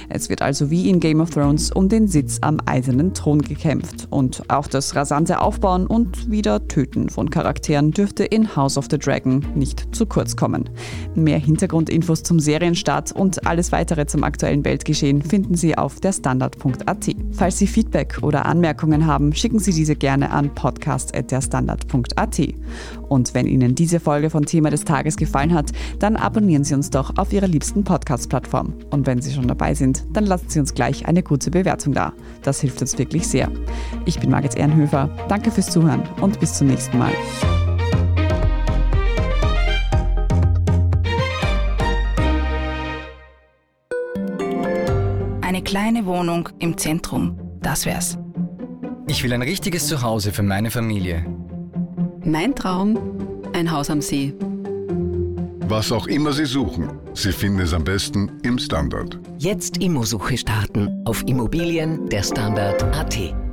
Es 0.07 0.29
wird 0.29 0.43
also 0.43 0.69
wie 0.69 0.87
in 0.87 0.99
Game 0.99 1.19
of 1.19 1.31
Thrones 1.31 1.71
um 1.71 1.89
den 1.89 2.07
Sitz 2.07 2.37
am 2.41 2.59
eisernen 2.67 3.15
Thron 3.15 3.41
gekämpft 3.41 4.07
und 4.11 4.43
auch 4.51 4.67
das 4.67 4.95
rasante 4.95 5.41
Aufbauen 5.41 5.87
und 5.87 6.29
wieder 6.29 6.67
Töten 6.67 7.09
von 7.09 7.31
Charakteren 7.31 7.89
dürfte 7.89 8.23
in 8.23 8.55
House 8.55 8.77
of 8.77 8.85
the 8.91 8.99
Dragon 8.99 9.43
nicht 9.55 9.95
zu 9.95 10.05
kurz 10.05 10.35
kommen. 10.35 10.69
Mehr 11.15 11.39
Hintergrundinfos 11.39 12.21
zum 12.21 12.39
Serienstart 12.39 13.13
und 13.13 13.47
alles 13.47 13.71
weitere 13.71 14.05
zum 14.05 14.23
aktuellen 14.23 14.63
Weltgeschehen 14.63 15.23
finden 15.23 15.55
Sie 15.55 15.75
auf 15.75 15.99
der 16.01 16.13
Standard.at. 16.13 17.15
Falls 17.31 17.57
Sie 17.57 17.65
Feedback 17.65 18.19
oder 18.21 18.45
Anmerkungen 18.45 19.07
haben, 19.07 19.33
schicken 19.33 19.57
Sie 19.57 19.73
diese 19.73 19.95
gerne 19.95 20.29
an 20.29 20.53
podcast.derstandard.at. 20.53 22.41
Und 23.09 23.33
wenn 23.33 23.47
Ihnen 23.47 23.75
diese 23.75 23.99
Folge 23.99 24.29
von 24.29 24.45
Thema 24.45 24.69
des 24.69 24.83
Tages 24.85 25.17
gefallen 25.17 25.53
hat, 25.53 25.71
dann 25.99 26.15
abonnieren 26.15 26.63
Sie 26.63 26.73
uns 26.73 26.89
doch 26.89 27.17
auf 27.17 27.33
Ihrer 27.33 27.47
liebsten 27.47 27.83
Podcast-Plattform. 27.83 28.73
Und 28.89 29.07
wenn 29.07 29.21
Sie 29.21 29.33
schon 29.33 29.47
dabei 29.47 29.73
sind, 29.73 30.05
dann 30.13 30.25
lassen 30.25 30.49
Sie 30.49 30.59
uns 30.59 30.73
gleich 30.73 31.07
eine 31.07 31.23
gute 31.23 31.51
Bewertung 31.51 31.93
da. 31.93 32.13
Das 32.43 32.61
hilft 32.61 32.81
uns 32.81 32.97
wirklich 32.97 33.27
sehr. 33.27 33.49
Ich 34.05 34.19
bin 34.19 34.29
Margit 34.29 34.55
Ehrenhöfer. 34.55 35.09
Danke 35.29 35.51
fürs 35.51 35.69
Zuhören 35.69 36.03
und 36.21 36.39
bis 36.39 36.53
zum 36.53 36.67
nächsten 36.67 36.97
Mal. 36.97 37.11
Eine 45.41 45.61
kleine 45.63 46.05
Wohnung 46.05 46.49
im 46.59 46.77
Zentrum, 46.77 47.39
das 47.61 47.85
wär's. 47.85 48.17
Ich 49.07 49.23
will 49.23 49.31
ein 49.31 49.41
richtiges 49.41 49.87
Zuhause 49.87 50.33
für 50.33 50.43
meine 50.43 50.69
Familie. 50.69 51.25
Mein 52.27 52.53
Traum, 52.53 52.99
ein 53.53 53.71
Haus 53.71 53.89
am 53.89 54.01
See. 54.01 54.33
Was 55.69 55.93
auch 55.93 56.07
immer 56.07 56.33
Sie 56.33 56.45
suchen, 56.45 56.89
Sie 57.13 57.31
finden 57.31 57.61
es 57.61 57.73
am 57.73 57.85
besten 57.85 58.29
im 58.43 58.59
Standard. 58.59 59.17
Jetzt 59.37 59.77
Immosuche 59.77 60.37
starten 60.37 60.89
auf 61.05 61.23
Immobilien 61.25 62.09
der 62.09 62.23
Standard.at. 62.23 63.46